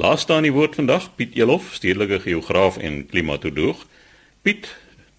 Laaste 0.01 0.33
aan 0.33 0.47
die 0.47 0.53
woord 0.53 0.79
vandag 0.79 1.03
Piet 1.13 1.35
Elof, 1.37 1.75
stedelike 1.77 2.17
geograaf 2.23 2.79
en 2.81 3.03
klimatoloog. 3.05 3.83
Piet, 4.41 4.65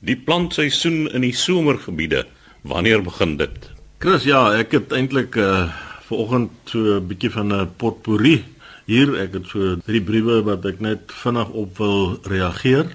die 0.02 0.16
plantseisoen 0.18 1.04
in 1.14 1.22
die 1.22 1.36
somergebiede, 1.38 2.24
wanneer 2.66 3.04
begin 3.06 3.36
dit? 3.38 3.68
Chris, 4.02 4.26
ja, 4.26 4.40
ek 4.58 4.74
het 4.74 4.94
eintlik 4.96 5.38
uh 5.38 5.70
vanoggend 6.08 6.50
so 6.66 6.98
'n 6.98 7.06
bietjie 7.06 7.30
van 7.30 7.54
'n 7.54 7.70
potpourri 7.78 8.42
hier. 8.90 9.14
Ek 9.22 9.38
het 9.38 9.46
so 9.46 9.76
drie 9.86 10.02
briewe 10.02 10.42
wat 10.42 10.66
ek 10.66 10.80
net 10.80 11.14
vinnig 11.14 11.48
op 11.48 11.78
wil 11.78 12.18
reageer. 12.26 12.90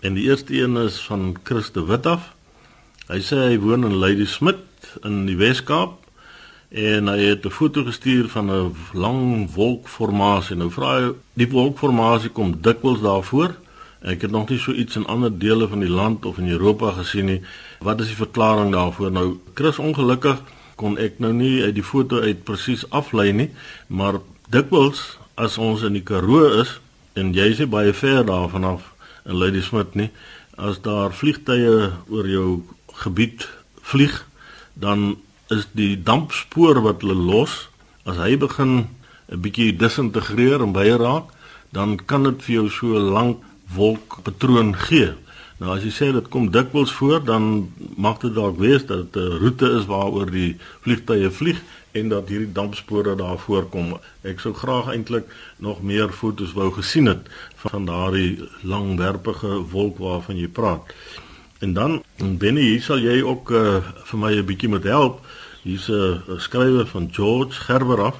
En 0.00 0.14
die 0.14 0.24
eerste 0.32 0.56
een 0.56 0.76
is 0.76 0.96
van 0.96 1.36
Chris 1.44 1.70
de 1.72 1.84
Wit 1.84 2.06
af. 2.06 2.32
Hy 3.08 3.20
sê 3.20 3.36
hy 3.52 3.58
woon 3.58 3.84
in 3.84 4.00
Lady 4.00 4.24
Smith 4.24 4.96
in 5.04 5.26
die 5.26 5.36
Wes-Kaap 5.36 6.07
en 6.68 7.08
hy 7.08 7.18
het 7.18 7.46
'n 7.46 7.50
foto 7.50 7.84
gestuur 7.84 8.28
van 8.28 8.50
'n 8.50 8.74
lang 8.92 9.54
wolkformasie. 9.54 10.56
Nou 10.56 10.70
vra 10.70 11.00
hy, 11.00 11.12
die 11.32 11.50
wolkformasie 11.50 12.30
kom 12.30 12.60
dikwels 12.60 13.00
daarvoor. 13.00 13.54
Ek 14.00 14.20
het 14.22 14.30
nog 14.30 14.48
nie 14.48 14.58
so 14.58 14.72
iets 14.72 14.96
in 14.96 15.06
ander 15.06 15.38
dele 15.38 15.68
van 15.68 15.80
die 15.80 15.90
land 15.90 16.24
of 16.24 16.38
in 16.38 16.48
Europa 16.48 16.90
gesien 16.90 17.24
nie. 17.24 17.40
Wat 17.80 18.00
is 18.00 18.06
die 18.06 18.16
verklaring 18.16 18.72
daarvoor? 18.72 19.10
Nou, 19.10 19.38
Chris 19.54 19.78
ongelukkig 19.78 20.42
kon 20.76 20.98
ek 20.98 21.18
nou 21.18 21.32
nie 21.32 21.62
uit 21.62 21.74
die 21.74 21.82
foto 21.82 22.20
uit 22.20 22.44
presies 22.44 22.90
aflei 22.90 23.32
nie, 23.32 23.50
maar 23.86 24.20
dikwels 24.48 25.18
as 25.34 25.58
ons 25.58 25.82
in 25.82 25.92
die 25.92 26.02
Karoo 26.02 26.60
is 26.60 26.80
en 27.18 27.32
jy 27.34 27.50
is 27.50 27.62
baie 27.68 27.92
ver 27.92 28.24
daarvan 28.26 28.64
af 28.64 28.92
in 29.26 29.34
Ladysmith 29.34 29.94
nie, 29.94 30.10
as 30.56 30.80
daar 30.82 31.12
vliegtye 31.14 31.92
oor 32.08 32.28
jou 32.28 32.62
gebied 33.02 33.48
vlieg, 33.82 34.24
dan 34.74 35.16
is 35.54 35.68
die 35.72 35.96
dampspoor 36.02 36.82
wat 36.84 37.02
hulle 37.02 37.14
los, 37.14 37.68
as 38.04 38.16
hy 38.16 38.36
begin 38.36 38.88
'n 39.28 39.40
bietjie 39.40 39.76
disintegreer 39.76 40.62
en 40.62 40.72
baie 40.72 40.96
raak, 40.96 41.32
dan 41.72 41.96
kan 41.96 42.22
dit 42.22 42.42
vir 42.42 42.54
jou 42.54 42.68
so 42.70 42.98
lank 42.98 43.42
wolkpatroon 43.74 44.74
gee. 44.76 45.12
Nou 45.58 45.74
as 45.74 45.82
jy 45.82 45.90
sê 45.90 46.12
dit 46.14 46.28
kom 46.30 46.50
dikwels 46.54 46.92
voor, 46.92 47.24
dan 47.24 47.68
mag 47.96 48.20
dit 48.22 48.34
dalk 48.34 48.58
wees 48.58 48.86
dat 48.86 49.12
dit 49.12 49.22
'n 49.22 49.38
roete 49.42 49.66
is 49.78 49.86
waaroor 49.86 50.30
die 50.30 50.56
vliegtye 50.80 51.30
vlieg 51.30 51.60
en 51.92 52.08
dat 52.08 52.28
hierdie 52.28 52.52
dampspore 52.52 53.16
daar 53.16 53.38
voorkom. 53.38 53.98
Ek 54.22 54.40
sou 54.40 54.54
graag 54.54 54.92
eintlik 54.92 55.26
nog 55.56 55.82
meer 55.82 56.12
fotos 56.12 56.52
wou 56.52 56.70
gesien 56.72 57.06
het 57.06 57.26
van 57.56 57.84
daardie 57.84 58.38
langwerpige 58.62 59.64
wolk 59.70 59.98
waarvan 59.98 60.36
jy 60.36 60.48
praat. 60.48 60.82
En 61.58 61.72
dan 61.72 62.02
Benny, 62.16 62.60
hier 62.60 62.82
sal 62.82 62.98
jy 63.02 63.22
ook 63.22 63.50
uh, 63.50 63.82
vir 64.04 64.18
my 64.18 64.32
'n 64.36 64.46
bietjie 64.46 64.68
met 64.68 64.84
help. 64.84 65.26
Hier's 65.62 65.88
'n 65.90 66.38
skrywer 66.38 66.86
van 66.86 67.08
George 67.12 67.52
Gerber 67.52 68.00
af. 68.00 68.16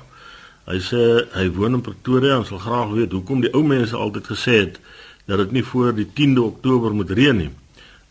Hy 0.66 0.78
sê 0.80 1.24
hy 1.32 1.50
woon 1.54 1.74
in 1.74 1.80
Pretoria 1.80 2.36
en 2.36 2.44
sal 2.44 2.58
graag 2.58 2.90
weet 2.92 3.12
hoekom 3.12 3.40
die 3.40 3.52
ou 3.54 3.62
mense 3.62 3.96
altyd 3.96 4.26
gesê 4.26 4.54
het 4.64 4.80
dat 5.26 5.38
dit 5.38 5.52
nie 5.52 5.64
voor 5.64 5.94
die 5.94 6.08
10de 6.14 6.42
Oktober 6.42 6.94
moet 6.94 7.10
reën 7.10 7.36
nie. 7.36 7.50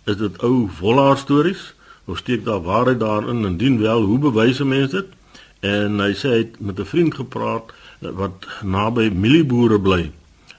Is 0.06 0.18
dit 0.18 0.42
ou 0.42 0.70
vollaar 0.80 1.18
stories 1.18 1.74
of 2.06 2.18
steek 2.18 2.46
daar 2.46 2.64
waarheid 2.64 3.00
daarin 3.00 3.44
en 3.44 3.46
indien 3.46 3.80
wel, 3.80 4.02
hoe 4.02 4.20
bewys 4.20 4.64
mense 4.64 4.96
dit? 4.96 5.12
En 5.60 6.00
hy 6.00 6.14
sê 6.14 6.30
hy 6.30 6.38
het 6.38 6.60
met 6.60 6.80
'n 6.80 6.86
vriend 6.86 7.16
gepraat 7.16 7.74
wat 8.00 8.48
naby 8.64 9.10
mielieboere 9.10 9.80
bly. 9.80 10.12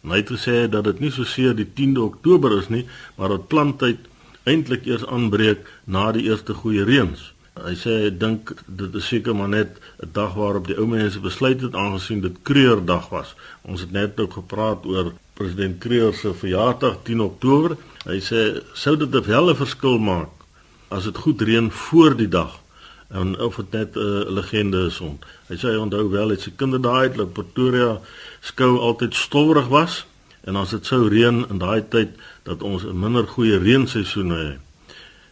En 0.03 0.11
hy 0.11 0.17
het 0.17 0.31
gesê 0.31 0.69
dat 0.69 0.85
dit 0.85 1.01
nie 1.01 1.11
so 1.11 1.25
seer 1.25 1.55
die 1.57 1.67
10de 1.75 2.01
Oktober 2.01 2.59
is 2.59 2.69
nie, 2.69 2.87
maar 3.17 3.29
dat 3.29 3.49
planttyd 3.49 3.99
eintlik 4.45 4.87
eers 4.87 5.07
aanbreek 5.07 5.67
na 5.85 6.13
die 6.13 6.29
eerste 6.29 6.55
goeie 6.55 6.85
reëns. 6.85 7.33
Hy 7.65 7.75
sê 7.75 7.95
hy 8.05 8.11
dink 8.11 8.53
dit 8.67 8.95
is 8.95 9.09
seker 9.09 9.35
maar 9.35 9.49
net 9.49 9.81
'n 10.03 10.11
dag 10.13 10.35
waarop 10.35 10.67
die 10.67 10.79
ou 10.79 10.87
mense 10.87 11.21
besluit 11.21 11.61
het 11.61 11.75
aangesien 11.75 12.21
dit 12.21 12.37
Kreurdag 12.43 13.09
was. 13.09 13.35
Ons 13.63 13.81
het 13.81 13.93
net 13.93 14.21
ook 14.21 14.33
gepraat 14.33 14.87
oor 14.87 15.13
president 15.35 15.79
Kreur 15.79 16.15
se 16.15 16.35
verjaardag 16.35 17.03
10 17.03 17.21
Oktober. 17.21 17.77
Hy 18.05 18.21
sê 18.21 18.63
sou 18.73 18.97
dit 18.97 19.15
'n 19.15 19.55
verskil 19.55 19.99
maak 19.99 20.29
as 20.89 21.05
dit 21.05 21.17
goed 21.17 21.41
reën 21.41 21.71
voor 21.71 22.17
die 22.17 22.29
dag 22.29 22.61
en 23.09 23.41
of 23.41 23.57
dit 23.57 23.71
net 23.71 23.97
'n 23.97 23.99
uh, 23.99 24.31
legende 24.31 24.87
is 24.87 25.01
ont. 25.01 25.25
Hy 25.49 25.57
sê 25.57 25.69
hy 25.73 25.77
onthou 25.77 26.11
wel 26.11 26.29
dit 26.29 26.41
se 26.41 26.51
kinderdae 26.51 27.17
dat 27.17 27.33
Pretoria 27.33 28.01
skou 28.41 28.79
altyd 28.79 29.15
stowwerig 29.15 29.69
was 29.69 30.07
en 30.45 30.57
as 30.57 30.71
dit 30.71 30.87
sou 30.87 31.09
reën 31.09 31.47
in 31.51 31.59
daai 31.59 31.89
tyd 31.89 32.09
dat 32.43 32.63
ons 32.63 32.85
'n 32.85 33.01
minder 33.01 33.27
goeie 33.27 33.59
reenseisoen 33.59 34.31
het. 34.31 34.59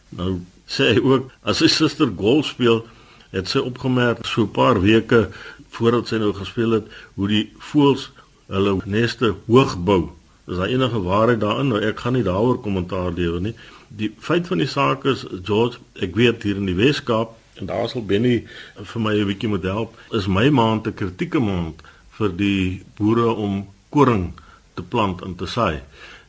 Nou 0.09 0.41
sê 0.67 0.93
hy 0.93 1.01
ook 1.01 1.31
as 1.43 1.61
sy 1.63 1.67
suster 1.71 2.11
golf 2.19 2.51
speel, 2.53 2.83
het 3.31 3.47
sy 3.47 3.59
opgemerk 3.59 4.25
so 4.25 4.43
'n 4.43 4.51
paar 4.51 4.81
weke 4.81 5.29
voordat 5.69 6.07
sy 6.07 6.17
nou 6.17 6.33
gespeel 6.33 6.71
het 6.71 6.85
hoe 7.15 7.27
die 7.27 7.45
voëls 7.59 8.09
hulle 8.47 8.79
neste 8.85 9.35
hoog 9.47 9.77
bou. 9.83 10.11
Is 10.47 10.57
daar 10.57 10.71
enige 10.71 11.01
waarheid 11.01 11.39
daarin? 11.39 11.67
Nou 11.67 11.81
ek 11.81 11.99
gaan 11.99 12.13
nie 12.13 12.23
daaroor 12.23 12.61
kommentaar 12.63 13.11
lewer 13.11 13.41
nie. 13.41 13.55
Die 13.87 14.13
feit 14.19 14.47
van 14.47 14.57
die 14.57 14.67
saak 14.67 15.05
is 15.05 15.25
George, 15.43 15.77
ek 16.01 16.15
weet 16.15 16.43
hier 16.43 16.55
in 16.55 16.65
die 16.65 16.75
Weskaap 16.75 17.35
en 17.59 17.65
daar 17.65 17.89
sal 17.89 18.05
Benny 18.05 18.45
vir 18.75 19.01
my 19.01 19.13
'n 19.13 19.27
bietjie 19.27 19.49
moet 19.49 19.63
help. 19.63 19.97
Is 20.11 20.27
my 20.27 20.49
maand 20.49 20.87
'n 20.87 20.93
kritieke 20.93 21.39
maand 21.39 21.81
vir 22.17 22.29
die 22.29 22.83
boere 22.97 23.33
om 23.35 23.67
koring 23.89 24.33
te 24.75 24.83
plant 24.83 25.21
en 25.21 25.35
te 25.35 25.45
saai. 25.45 25.81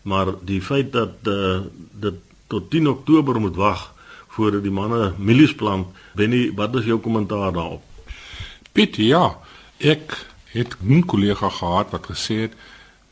Maar 0.02 0.34
die 0.44 0.60
feit 0.60 0.92
dat 0.92 1.14
uh, 1.28 1.60
dit 2.00 2.14
tot 2.46 2.70
10 2.70 2.88
Oktober 2.88 3.40
moet 3.40 3.56
wag 3.56 3.94
voordat 4.38 4.62
die 4.62 4.74
manne 4.74 5.12
mielies 5.18 5.54
plant. 5.58 5.90
Benny, 6.14 6.48
wat 6.54 6.76
is 6.78 6.86
jou 6.86 7.00
kommentaar 7.02 7.50
daarop? 7.52 7.82
Piet, 8.72 9.00
ja, 9.02 9.38
ek 9.78 10.14
het 10.54 10.76
'n 10.82 11.02
kollega 11.06 11.48
gehad 11.48 11.90
wat 11.90 12.06
gesê 12.06 12.34
het 12.46 12.54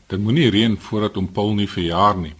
dit 0.06 0.20
moenie 0.20 0.50
reën 0.50 0.76
voordat 0.78 1.16
om 1.16 1.32
Paul 1.32 1.54
nie 1.54 1.68
verjaar 1.68 2.16
nie. 2.16 2.34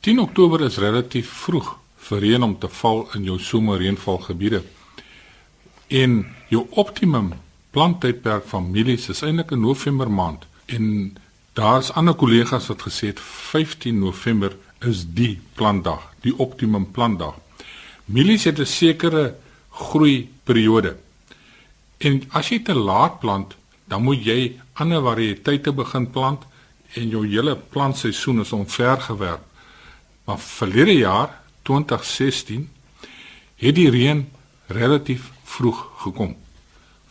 10 0.00 0.18
Oktober 0.20 0.60
is 0.60 0.78
relatief 0.78 1.28
vroeg 1.28 1.76
vir 1.96 2.18
reën 2.18 2.42
om 2.42 2.58
te 2.58 2.68
val 2.68 3.08
in 3.14 3.24
jou 3.24 3.38
somerreënvalgebiede. 3.38 4.62
En 5.88 6.26
jou 6.48 6.66
optimum 6.70 7.32
planttydperk 7.70 8.44
van 8.44 8.70
mielies 8.70 9.08
is 9.08 9.22
eintlik 9.22 9.50
in 9.50 9.60
November 9.60 10.10
maand 10.10 10.46
en 10.66 11.16
daar's 11.52 11.90
ander 11.92 12.14
kollegas 12.14 12.66
wat 12.66 12.82
gesê 12.82 13.06
het 13.06 13.20
15 13.20 13.98
November 13.98 14.56
is 14.80 15.04
die 15.06 15.40
plantdag, 15.54 16.12
die 16.20 16.38
optimum 16.38 16.90
plantdag. 16.90 17.34
Mielies 18.10 18.44
het 18.44 18.58
'n 18.58 18.66
sekere 18.66 19.34
groei 19.70 20.28
periode. 20.44 20.96
En 21.98 22.22
as 22.28 22.48
jy 22.48 22.58
te 22.58 22.74
laat 22.74 23.18
plant, 23.20 23.54
dan 23.84 24.02
moet 24.02 24.24
jy 24.24 24.60
ander 24.72 25.02
variëteite 25.02 25.72
begin 25.72 26.10
plant 26.10 26.42
en 26.94 27.08
jou 27.08 27.26
hele 27.26 27.56
plantseisoen 27.56 28.40
is 28.40 28.52
omvergewerp. 28.52 29.40
Maar 30.24 30.38
verlede 30.38 30.96
jaar, 30.96 31.40
2016, 31.62 32.70
het 33.56 33.74
die 33.74 33.90
reën 33.90 34.28
relatief 34.66 35.30
vroeg 35.44 35.86
gekom. 35.96 36.36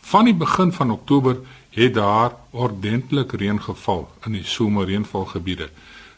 Van 0.00 0.24
die 0.24 0.34
begin 0.34 0.72
van 0.72 0.90
Oktober 0.90 1.36
het 1.70 1.94
daar 1.94 2.32
ordentlik 2.50 3.32
reën 3.32 3.62
geval 3.62 4.10
in 4.26 4.32
die 4.32 4.44
somerreënvalgebiede. 4.44 5.70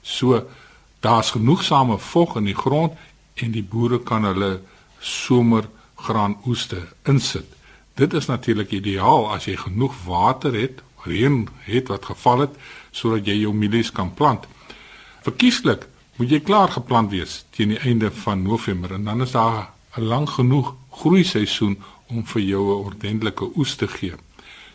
So 0.02 0.46
daar's 1.00 1.30
genoegsame 1.30 1.98
vog 1.98 2.36
in 2.36 2.44
die 2.44 2.56
grond 2.56 2.92
en 3.34 3.50
die 3.50 3.62
boere 3.62 4.02
kan 4.02 4.24
hulle 4.24 4.60
somergraanoeste 5.02 6.80
insit. 7.10 7.46
Dit 7.94 8.14
is 8.14 8.26
natuurlik 8.26 8.70
ideaal 8.70 9.28
as 9.34 9.44
jy 9.44 9.56
genoeg 9.56 9.94
water 10.06 10.54
het, 10.54 10.80
reën 11.04 11.48
het 11.66 11.90
wat 11.90 12.04
geval 12.04 12.46
het 12.46 12.56
sodat 12.90 13.26
jy 13.26 13.40
jou 13.42 13.52
mielies 13.54 13.90
kan 13.92 14.14
plant. 14.14 14.46
Verkieslik 15.26 15.88
moet 16.16 16.30
jy 16.30 16.40
klaar 16.40 16.70
geplant 16.70 17.10
wees 17.10 17.42
teen 17.50 17.74
die 17.74 17.80
einde 17.82 18.10
van 18.24 18.42
November 18.42 18.94
en 18.94 19.04
dan 19.04 19.22
is 19.22 19.34
daar 19.34 19.72
'n 19.96 20.08
lang 20.08 20.28
genoeg 20.28 20.74
groeiseisoen 20.90 21.78
om 22.06 22.26
vir 22.26 22.42
jou 22.42 22.64
'n 22.70 22.84
ordentlike 22.84 23.50
oes 23.56 23.76
te 23.76 23.88
gee. 23.88 24.14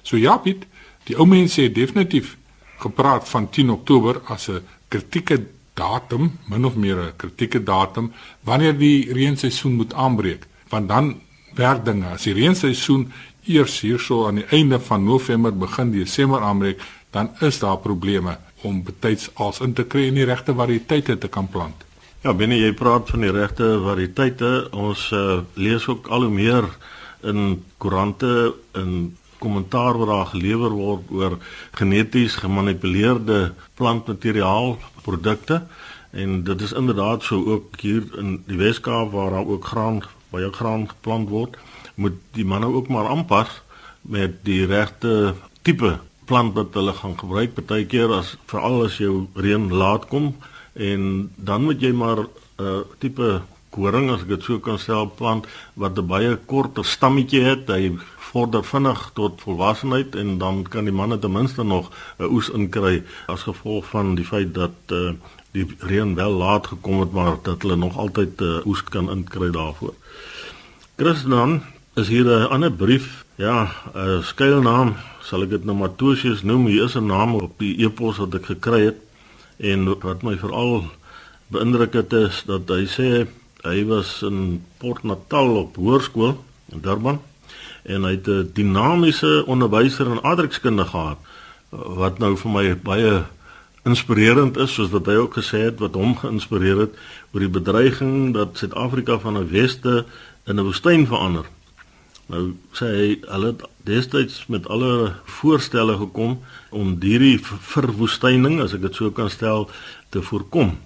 So 0.02 0.18
ja, 0.18 0.38
Piet, 0.38 0.66
die 1.04 1.18
ou 1.18 1.28
mense 1.28 1.62
het 1.62 1.76
definitief 1.76 2.38
gepraat 2.78 3.30
van 3.30 3.50
10 3.50 3.70
Oktober 3.70 4.22
as 4.26 4.48
'n 4.50 4.66
kritieke 4.88 5.46
datum, 5.78 6.32
min 6.50 6.66
of 6.66 6.76
meer 6.76 6.98
'n 6.98 7.16
kritieke 7.16 7.63
datum 7.63 8.12
wanneer 8.44 8.78
die 8.78 9.13
reenseisoen 9.13 9.76
moet 9.76 9.94
aanbreek, 9.94 10.48
want 10.70 10.88
dan 10.88 11.22
werk 11.56 11.86
dinge. 11.86 12.06
As 12.06 12.24
die 12.24 12.34
reenseisoen 12.34 13.12
eers 13.46 13.80
hierso 13.82 14.28
aan 14.28 14.42
die 14.42 14.50
einde 14.50 14.80
van 14.80 15.04
November 15.04 15.54
begin 15.54 15.92
Desember 15.92 16.42
aanbreek, 16.42 16.82
dan 17.12 17.30
is 17.40 17.60
daar 17.60 17.78
probleme 17.78 18.38
om 18.62 18.84
betyds 18.84 19.30
als 19.34 19.60
in 19.60 19.74
te 19.74 19.84
kry 19.84 20.08
en 20.08 20.18
die 20.18 20.26
regte 20.26 20.54
variëteite 20.54 21.18
te 21.18 21.28
kan 21.28 21.48
plant. 21.48 21.86
Ja, 22.24 22.34
binne 22.34 22.58
jy 22.58 22.74
praat 22.74 23.10
van 23.10 23.24
die 23.24 23.32
regte 23.32 23.78
variëteite, 23.84 24.70
ons 24.72 25.12
uh, 25.13 25.40
lees 25.54 25.88
ook 25.88 26.08
al 26.08 26.28
hoe 26.28 26.34
meer 26.34 26.66
in 27.22 27.63
koerante 27.78 28.54
en 28.74 29.18
kommentaar 29.39 29.97
wat 29.97 30.08
daar 30.08 30.26
gelewer 30.26 30.69
word 30.69 31.12
oor 31.12 31.38
geneties 31.71 32.36
gemanipuleerde 32.36 33.54
plantmateriaal 33.73 34.78
produkte. 35.02 35.63
En 36.12 36.43
dit 36.43 36.62
is 36.62 36.73
inderdaad 36.73 37.23
so 37.23 37.43
ook 37.45 37.80
hier 37.80 38.04
in 38.17 38.43
die 38.47 38.58
Weskaap 38.58 39.12
waar 39.12 39.32
daar 39.32 39.47
ook 39.47 39.65
graan 39.65 40.04
baie 40.30 40.52
graan 40.52 40.89
geplant 40.89 41.30
word 41.30 41.58
moet 41.97 42.17
die 42.36 42.45
manne 42.45 42.67
ook 42.67 42.88
maar 42.88 43.08
aanpas 43.10 43.62
met 44.02 44.43
die 44.45 44.65
regte 44.65 45.34
tipe 45.62 45.97
plant 46.28 46.54
wat 46.54 46.76
hulle 46.78 46.93
gaan 46.93 47.15
gebruik. 47.17 47.56
Partykeer 47.56 48.12
as 48.19 48.36
veral 48.45 48.84
as 48.86 49.00
jou 49.02 49.28
reën 49.36 49.69
laat 49.73 50.06
kom 50.12 50.36
en 50.73 51.30
dan 51.36 51.65
moet 51.65 51.82
jy 51.82 51.91
maar 51.91 52.19
'n 52.21 52.30
uh, 52.62 52.80
tipe 53.00 53.41
koring 53.69 54.10
as 54.10 54.21
ek 54.21 54.27
dit 54.36 54.43
so 54.43 54.60
kan 54.60 54.80
stel 54.80 55.08
plant 55.19 55.47
wat 55.75 55.97
'n 55.97 56.08
baie 56.08 56.36
korter 56.45 56.86
stammetjie 56.86 57.43
het 57.43 57.67
hy 57.67 57.97
vorder 58.32 58.63
vinnig 58.63 58.99
tot 59.13 59.41
volwassenheid 59.41 60.15
en 60.15 60.38
dan 60.38 60.63
kan 60.63 60.86
die 60.86 60.93
manne 60.99 61.19
ten 61.19 61.32
minste 61.32 61.63
nog 61.63 61.91
'n 62.19 62.30
oes 62.36 62.49
inkry 62.49 63.03
as 63.27 63.43
gevolg 63.43 63.86
van 63.86 64.15
die 64.15 64.25
feit 64.25 64.53
dat 64.53 64.77
uh, 64.91 65.13
die 65.51 65.65
reën 65.80 66.15
wel 66.15 66.32
laat 66.32 66.67
gekom 66.67 66.99
het 66.99 67.12
maar 67.12 67.38
dat 67.43 67.62
hulle 67.62 67.75
nog 67.75 67.97
altyd 67.97 68.41
'n 68.41 68.43
uh, 68.43 68.65
oes 68.65 68.84
kan 68.84 69.12
inkry 69.12 69.51
daarvoor. 69.51 69.93
Christian 70.97 71.62
is 71.95 72.08
hier 72.08 72.25
'n 72.25 72.49
ander 72.49 72.71
brief. 72.71 73.25
Ja, 73.36 73.71
'n 73.95 74.23
skuilnaam 74.23 74.95
sal 75.21 75.43
ek 75.43 75.49
dit 75.49 75.65
nou 75.65 75.77
Matosius 75.77 76.43
noem. 76.43 76.65
Hier 76.67 76.84
is 76.84 76.95
'n 76.95 77.06
naam 77.06 77.36
op 77.36 77.60
die 77.60 77.84
e-pos 77.86 78.17
wat 78.17 78.34
ek 78.34 78.45
gekry 78.45 78.86
het 78.86 78.99
en 79.58 79.99
wat 79.99 80.21
my 80.23 80.38
veral 80.38 80.84
beïndruk 81.47 81.93
het 81.93 82.13
is 82.13 82.43
dat 82.45 82.69
hy 82.69 82.86
sê 82.86 83.27
hy 83.67 83.86
was 83.86 84.21
in 84.25 84.63
Port 84.77 85.03
Natal 85.03 85.56
op 85.63 85.75
hoërskool 85.75 86.36
in 86.71 86.82
Durban 86.82 87.21
en 87.84 88.03
hy 88.03 88.12
het 88.17 88.27
'n 88.27 88.51
dinamiese 88.53 89.43
onderwyser 89.45 90.08
in 90.08 90.23
aardrykskunde 90.23 90.86
gehad 90.86 91.17
wat 91.71 92.19
nou 92.19 92.36
vir 92.38 92.51
my 92.51 92.75
baie 92.75 93.25
inspirerend 93.88 94.58
is 94.58 94.73
soos 94.73 94.91
wat 94.91 95.06
hy 95.06 95.15
ook 95.15 95.38
gesê 95.39 95.67
het 95.67 95.80
wat 95.80 95.95
hom 95.95 96.15
geïnspireer 96.19 96.80
het 96.86 96.97
oor 97.34 97.43
die 97.45 97.56
bedreiging 97.60 98.34
dat 98.36 98.58
Suid-Afrika 98.58 99.19
van 99.19 99.38
'n 99.38 99.49
weste 99.49 100.06
in 100.45 100.60
'n 100.60 100.63
woestyn 100.63 101.08
verander. 101.08 101.45
Nou 102.27 102.56
sê 102.75 102.86
hy 102.86 103.19
hulle 103.21 103.47
het 103.53 103.63
destyds 103.88 104.47
met 104.47 104.67
alle 104.67 105.13
voorstelle 105.23 105.97
gekom 105.97 106.39
om 106.69 106.97
hierdie 106.99 107.39
verwoestyning, 107.43 108.60
as 108.62 108.73
ek 108.73 108.82
dit 108.82 108.95
so 108.95 109.12
kan 109.12 109.30
stel, 109.30 109.69
te 110.10 110.21
voorkom. 110.21 110.77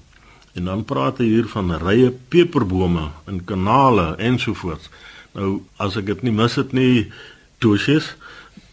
En 0.54 0.66
dan 0.66 0.84
praat 0.86 1.18
hy 1.18 1.26
hier 1.26 1.48
van 1.48 1.72
rye 1.80 2.12
peperbome 2.12 3.10
in 3.28 3.44
kanale 3.46 4.16
ensovoorts. 4.18 4.90
Nou 5.34 5.62
as 5.80 5.96
ek 5.96 6.06
dit 6.06 6.24
nie 6.28 6.36
mis 6.36 6.56
het 6.60 6.74
nie, 6.76 7.12
toesies, 7.64 8.16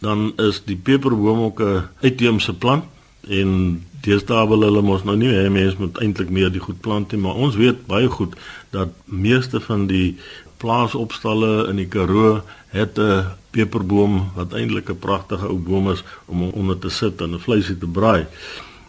dan 0.03 0.33
is 0.39 0.63
die 0.67 0.77
peperboom 0.77 1.39
ook 1.51 1.61
'n 1.61 1.89
uitheemse 2.03 2.55
plant 2.55 2.85
en 3.29 3.83
deesdae 4.03 4.47
wil 4.49 4.63
hulle 4.63 4.83
mos 4.83 5.05
nou 5.05 5.17
nie 5.17 5.31
hê 5.33 5.49
mense 5.51 5.79
moet 5.79 5.99
eintlik 5.99 6.31
meer 6.31 6.51
die 6.51 6.63
goed 6.63 6.81
plant 6.81 7.13
nie, 7.13 7.21
maar 7.21 7.35
ons 7.35 7.57
weet 7.57 7.87
baie 7.87 8.09
goed 8.09 8.37
dat 8.71 8.89
meeste 9.05 9.61
van 9.61 9.87
die 9.87 10.17
plaasopstalle 10.63 11.69
in 11.71 11.77
die 11.77 11.89
Karoo 11.89 12.43
het 12.75 12.99
'n 12.99 13.27
peperboom 13.51 14.31
wat 14.35 14.53
eintlik 14.53 14.91
'n 14.91 14.99
pragtige 14.99 15.47
ou 15.47 15.59
boom 15.59 15.91
is 15.91 16.05
om 16.27 16.43
onder 16.43 16.79
te 16.79 16.91
sit 16.91 17.21
en 17.21 17.35
'n 17.35 17.39
vleisie 17.39 17.79
te 17.79 17.87
braai. 17.87 18.27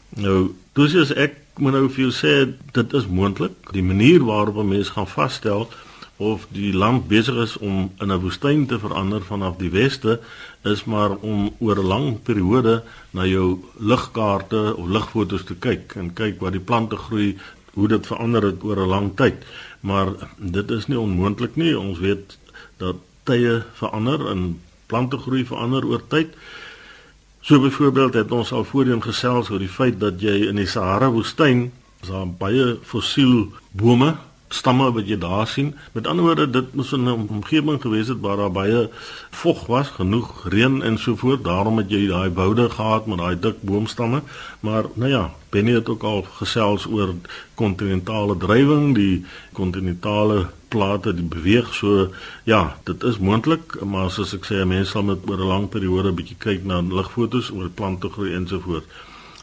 Nou, 0.09 0.53
toesies 0.73 1.13
ek 1.13 1.35
moet 1.59 1.71
nou 1.71 1.89
vir 1.89 2.07
jou 2.07 2.11
sê 2.13 2.33
dit 2.73 2.93
is 2.93 3.07
moontlik. 3.07 3.71
Die 3.71 3.83
manier 3.83 4.23
waarop 4.23 4.57
'n 4.57 4.67
mens 4.67 4.89
gaan 4.89 5.07
vasstel 5.07 5.69
of 6.19 6.47
die 6.51 6.73
land 6.73 7.07
besig 7.07 7.35
is 7.35 7.57
om 7.57 7.91
in 7.99 8.11
'n 8.11 8.19
woestyn 8.19 8.65
te 8.67 8.79
verander 8.79 9.21
vanaf 9.21 9.57
die 9.57 9.69
weste 9.71 10.19
is 10.63 10.83
maar 10.83 11.15
om 11.15 11.55
oor 11.59 11.77
'n 11.79 11.87
lang 11.87 12.21
periode 12.23 12.83
na 13.11 13.25
jou 13.25 13.59
ligkaarte 13.77 14.75
of 14.75 14.87
ligfoto's 14.87 15.43
te 15.43 15.55
kyk 15.55 15.95
en 15.95 16.13
kyk 16.13 16.39
waar 16.39 16.51
die 16.51 16.67
plante 16.69 16.95
groei, 16.95 17.37
hoe 17.73 17.87
dit 17.87 18.07
verander 18.07 18.43
het 18.43 18.63
oor 18.63 18.77
'n 18.77 18.89
lang 18.89 19.15
tyd. 19.15 19.45
Maar 19.79 20.07
dit 20.37 20.71
is 20.71 20.87
nie 20.87 20.99
onmoontlik 20.99 21.55
nie. 21.55 21.79
Ons 21.79 21.99
weet 21.99 22.37
dat 22.77 22.95
tye 23.23 23.63
verander 23.73 24.27
en 24.27 24.59
plante 24.85 25.17
groei 25.17 25.45
verander 25.45 25.85
oor 25.85 26.01
tyd. 26.07 26.35
So 27.41 27.59
byvoorbeeld 27.59 28.13
het 28.13 28.31
ons 28.31 28.51
al 28.51 28.63
voorheen 28.67 29.03
gesels 29.03 29.49
oor 29.49 29.61
die 29.63 29.71
feit 29.71 29.99
dat 29.99 30.21
jy 30.21 30.49
in 30.49 30.59
die 30.59 30.67
Sahara 30.67 31.09
woestyn 31.11 31.69
is 32.03 32.11
daar 32.11 32.27
baie 32.39 32.77
fossiel 32.83 33.47
bome 33.71 34.15
stamme 34.49 34.91
wat 34.91 35.07
jy 35.07 35.17
daar 35.17 35.47
sien. 35.47 35.73
Met 35.93 36.07
ander 36.07 36.25
woorde, 36.25 36.49
dit 36.49 36.73
moes 36.73 36.91
'n 36.91 37.07
omgewing 37.07 37.81
gewees 37.81 38.07
het 38.07 38.19
waar 38.19 38.37
daar 38.37 38.51
baie 38.51 38.89
vog 39.29 39.65
was, 39.65 39.87
genoeg 39.87 40.47
reën 40.49 40.81
en 40.81 40.97
so 40.97 41.15
voort. 41.15 41.43
Daarom 41.43 41.77
het 41.77 41.89
jy 41.89 42.07
daai 42.07 42.29
woude 42.29 42.69
gehad 42.69 43.05
met 43.05 43.17
daai 43.17 43.39
dik 43.39 43.61
boomstamme. 43.61 44.21
Maar 44.59 44.83
nou 44.93 45.11
ja, 45.11 45.33
Benny 45.49 45.73
het 45.73 45.89
ook 45.89 46.03
al 46.03 46.21
gesels 46.21 46.85
oor 46.85 47.13
kontinentale 47.55 48.37
drywing, 48.37 48.95
die 48.95 49.25
kontinentale 49.53 50.47
plate 50.67 51.13
die 51.13 51.25
beweeg 51.25 51.73
so 51.73 52.09
ja, 52.43 52.77
dit 52.83 53.03
is 53.03 53.17
moontlik, 53.17 53.81
maar 53.83 54.11
soos 54.11 54.33
ek 54.33 54.45
sê, 54.45 54.65
mense 54.65 54.91
sal 54.91 55.03
met 55.03 55.17
oor 55.29 55.37
'n 55.37 55.47
lang 55.47 55.69
periode 55.69 56.09
'n 56.09 56.15
bietjie 56.15 56.37
kyk 56.37 56.65
na 56.65 56.81
ligfoto's 56.81 57.51
oor 57.51 57.69
plante 57.69 58.09
groei 58.09 58.33
en 58.33 58.47
so 58.47 58.59
voort. 58.59 58.85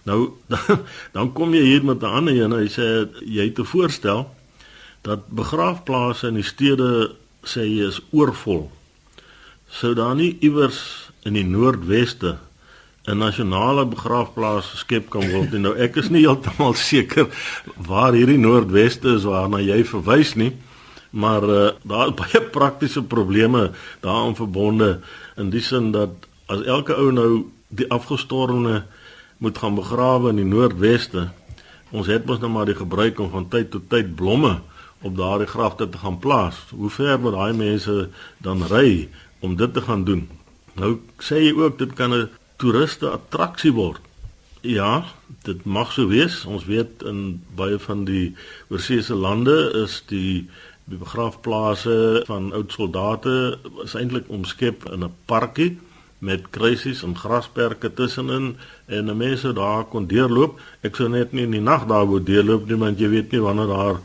Nou 0.04 0.30
dan, 0.46 0.58
dan 1.16 1.32
kom 1.32 1.54
jy 1.54 1.62
hier 1.62 1.84
met 1.84 2.02
'n 2.02 2.04
ander 2.18 2.34
een. 2.34 2.52
Hy 2.52 2.68
sê 2.68 3.08
jy 3.24 3.44
het 3.44 3.58
'n 3.58 3.64
voorstel 3.64 4.35
dat 5.06 5.28
begraafplase 5.30 6.32
in 6.32 6.40
die 6.40 6.46
stede 6.46 6.88
sê 7.46 7.62
jy 7.62 7.86
is 7.86 8.00
oorvol. 8.10 8.66
Sou 9.70 9.94
daar 9.94 10.16
nie 10.18 10.34
iewers 10.42 10.80
in 11.26 11.38
die 11.38 11.46
noordweste 11.46 12.38
'n 13.06 13.18
nasionale 13.18 13.86
begraafplaas 13.86 14.66
geskep 14.74 15.10
kan 15.10 15.30
word 15.30 15.52
nie. 15.52 15.60
Nou 15.62 15.76
ek 15.78 15.96
is 15.96 16.08
nie 16.10 16.24
heeltemal 16.26 16.74
seker 16.90 17.30
waar 17.76 18.12
hierdie 18.12 18.38
noordweste 18.38 19.14
is 19.14 19.22
waarna 19.22 19.62
jy 19.62 19.84
verwys 19.84 20.34
nie, 20.34 20.52
maar 21.10 21.42
uh, 21.42 21.70
daar 21.86 22.08
is 22.10 22.18
baie 22.22 22.40
praktiese 22.50 23.02
probleme 23.02 23.70
daaraan 24.02 24.34
verbonde 24.34 25.00
in 25.36 25.50
die 25.50 25.62
sin 25.62 25.92
dat 25.92 26.10
as 26.46 26.66
elke 26.66 26.98
ou 26.98 27.12
nou 27.12 27.46
die 27.68 27.86
afgestorwene 27.90 28.84
moet 29.38 29.58
gaan 29.58 29.74
begrawe 29.74 30.30
in 30.30 30.42
die 30.42 30.50
noordweste, 30.50 31.28
ons 31.90 32.06
het 32.06 32.26
mos 32.26 32.42
nou 32.42 32.50
maar 32.50 32.66
die 32.66 32.74
gebruik 32.74 33.20
om 33.20 33.30
van 33.30 33.48
tyd 33.48 33.70
tot 33.70 33.86
tyd 33.90 34.16
blomme 34.16 34.58
op 35.02 35.16
daardie 35.16 35.46
grafte 35.46 35.88
te 35.88 35.98
gaan 35.98 36.18
plaas. 36.18 36.56
Hoe 36.70 36.90
ver 36.90 37.20
moet 37.20 37.32
daai 37.32 37.52
mense 37.52 38.08
dan 38.38 38.62
ry 38.70 39.08
om 39.38 39.56
dit 39.56 39.72
te 39.72 39.80
gaan 39.80 40.04
doen? 40.04 40.28
Nou 40.76 40.98
sê 41.18 41.40
jy 41.40 41.54
ook 41.56 41.78
dit 41.78 41.92
kan 41.92 42.14
'n 42.14 42.28
toeriste 42.56 43.08
attraksie 43.10 43.72
word. 43.72 44.00
Ja, 44.60 45.04
dit 45.42 45.64
mag 45.64 45.92
so 45.92 46.08
wees. 46.08 46.44
Ons 46.44 46.64
weet 46.64 47.02
in 47.02 47.42
baie 47.54 47.78
van 47.78 48.04
die 48.04 48.34
oorseese 48.68 49.14
lande 49.14 49.72
is 49.84 50.02
die 50.06 50.48
die 50.86 50.98
begraafplase 50.98 52.22
van 52.26 52.52
oud 52.54 52.72
soldate 52.72 53.58
is 53.82 53.94
eintlik 53.98 54.28
omskep 54.30 54.84
in 54.92 55.04
'n 55.04 55.14
parkie 55.26 55.78
met 56.18 56.50
kruisies 56.50 57.02
en 57.02 57.16
grasperke 57.16 57.92
tussenin 57.92 58.56
en 58.86 59.16
mense 59.16 59.52
daar 59.52 59.84
kon 59.84 60.06
deurloop. 60.06 60.60
Ek 60.80 60.96
sou 60.96 61.08
net 61.08 61.32
nie 61.32 61.42
in 61.42 61.50
die 61.50 61.60
nag 61.60 61.86
daar 61.86 62.06
wou 62.06 62.22
deurloop 62.22 62.68
nie 62.68 62.78
want 62.80 62.98
jy 62.98 63.08
weet 63.08 63.32
nie 63.32 63.40
wanneer 63.40 63.66
daar 63.66 64.00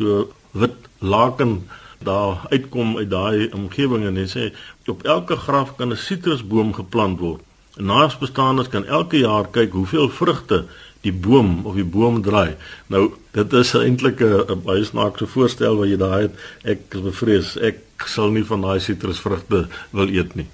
so 0.00 0.32
wit 0.56 0.88
laken 0.98 1.68
daar 2.04 2.40
uitkom 2.48 2.96
uit 2.96 3.10
daai 3.10 3.50
omgewing 3.52 4.06
en 4.08 4.16
hy 4.16 4.26
sê 4.28 4.50
op 4.88 5.04
elke 5.04 5.36
graf 5.36 5.76
kan 5.76 5.92
'n 5.92 5.96
sitrusboom 5.96 6.72
geplant 6.74 7.20
word. 7.20 7.40
En 7.76 7.84
naasbestaaners 7.84 8.68
kan 8.68 8.86
elke 8.86 9.18
jaar 9.18 9.46
kyk 9.48 9.72
hoeveel 9.72 10.08
vrugte 10.08 10.64
die 11.00 11.12
boom 11.12 11.60
of 11.64 11.74
die 11.74 11.84
boom 11.84 12.22
draai. 12.22 12.56
Nou 12.86 13.12
dit 13.32 13.52
is 13.52 13.74
eintlik 13.74 14.20
'n 14.20 14.62
baie 14.64 14.84
snaakse 14.84 15.26
voorstel 15.26 15.76
wat 15.76 15.88
jy 15.88 15.96
daai 15.96 16.22
het. 16.22 16.34
Ek 16.64 16.80
is 16.94 17.00
bevrees 17.00 17.56
ek 17.56 17.78
sal 18.06 18.30
nie 18.30 18.44
van 18.44 18.60
daai 18.60 18.80
sitrusvrugte 18.80 19.68
wil 19.90 20.08
eet 20.08 20.34
nie. 20.34 20.46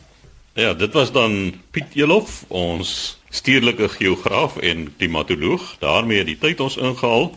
Ja, 0.54 0.74
dit 0.74 0.92
was 0.92 1.12
dan 1.12 1.54
Piet 1.70 1.94
Elof, 1.94 2.44
ons 2.48 3.18
stedelike 3.30 3.88
geograaf 3.88 4.56
en 4.56 4.96
klimatoloog. 4.96 5.76
daarmee 5.78 6.18
het 6.18 6.26
die 6.26 6.38
tyd 6.38 6.60
ons 6.60 6.76
ingehaal. 6.76 7.36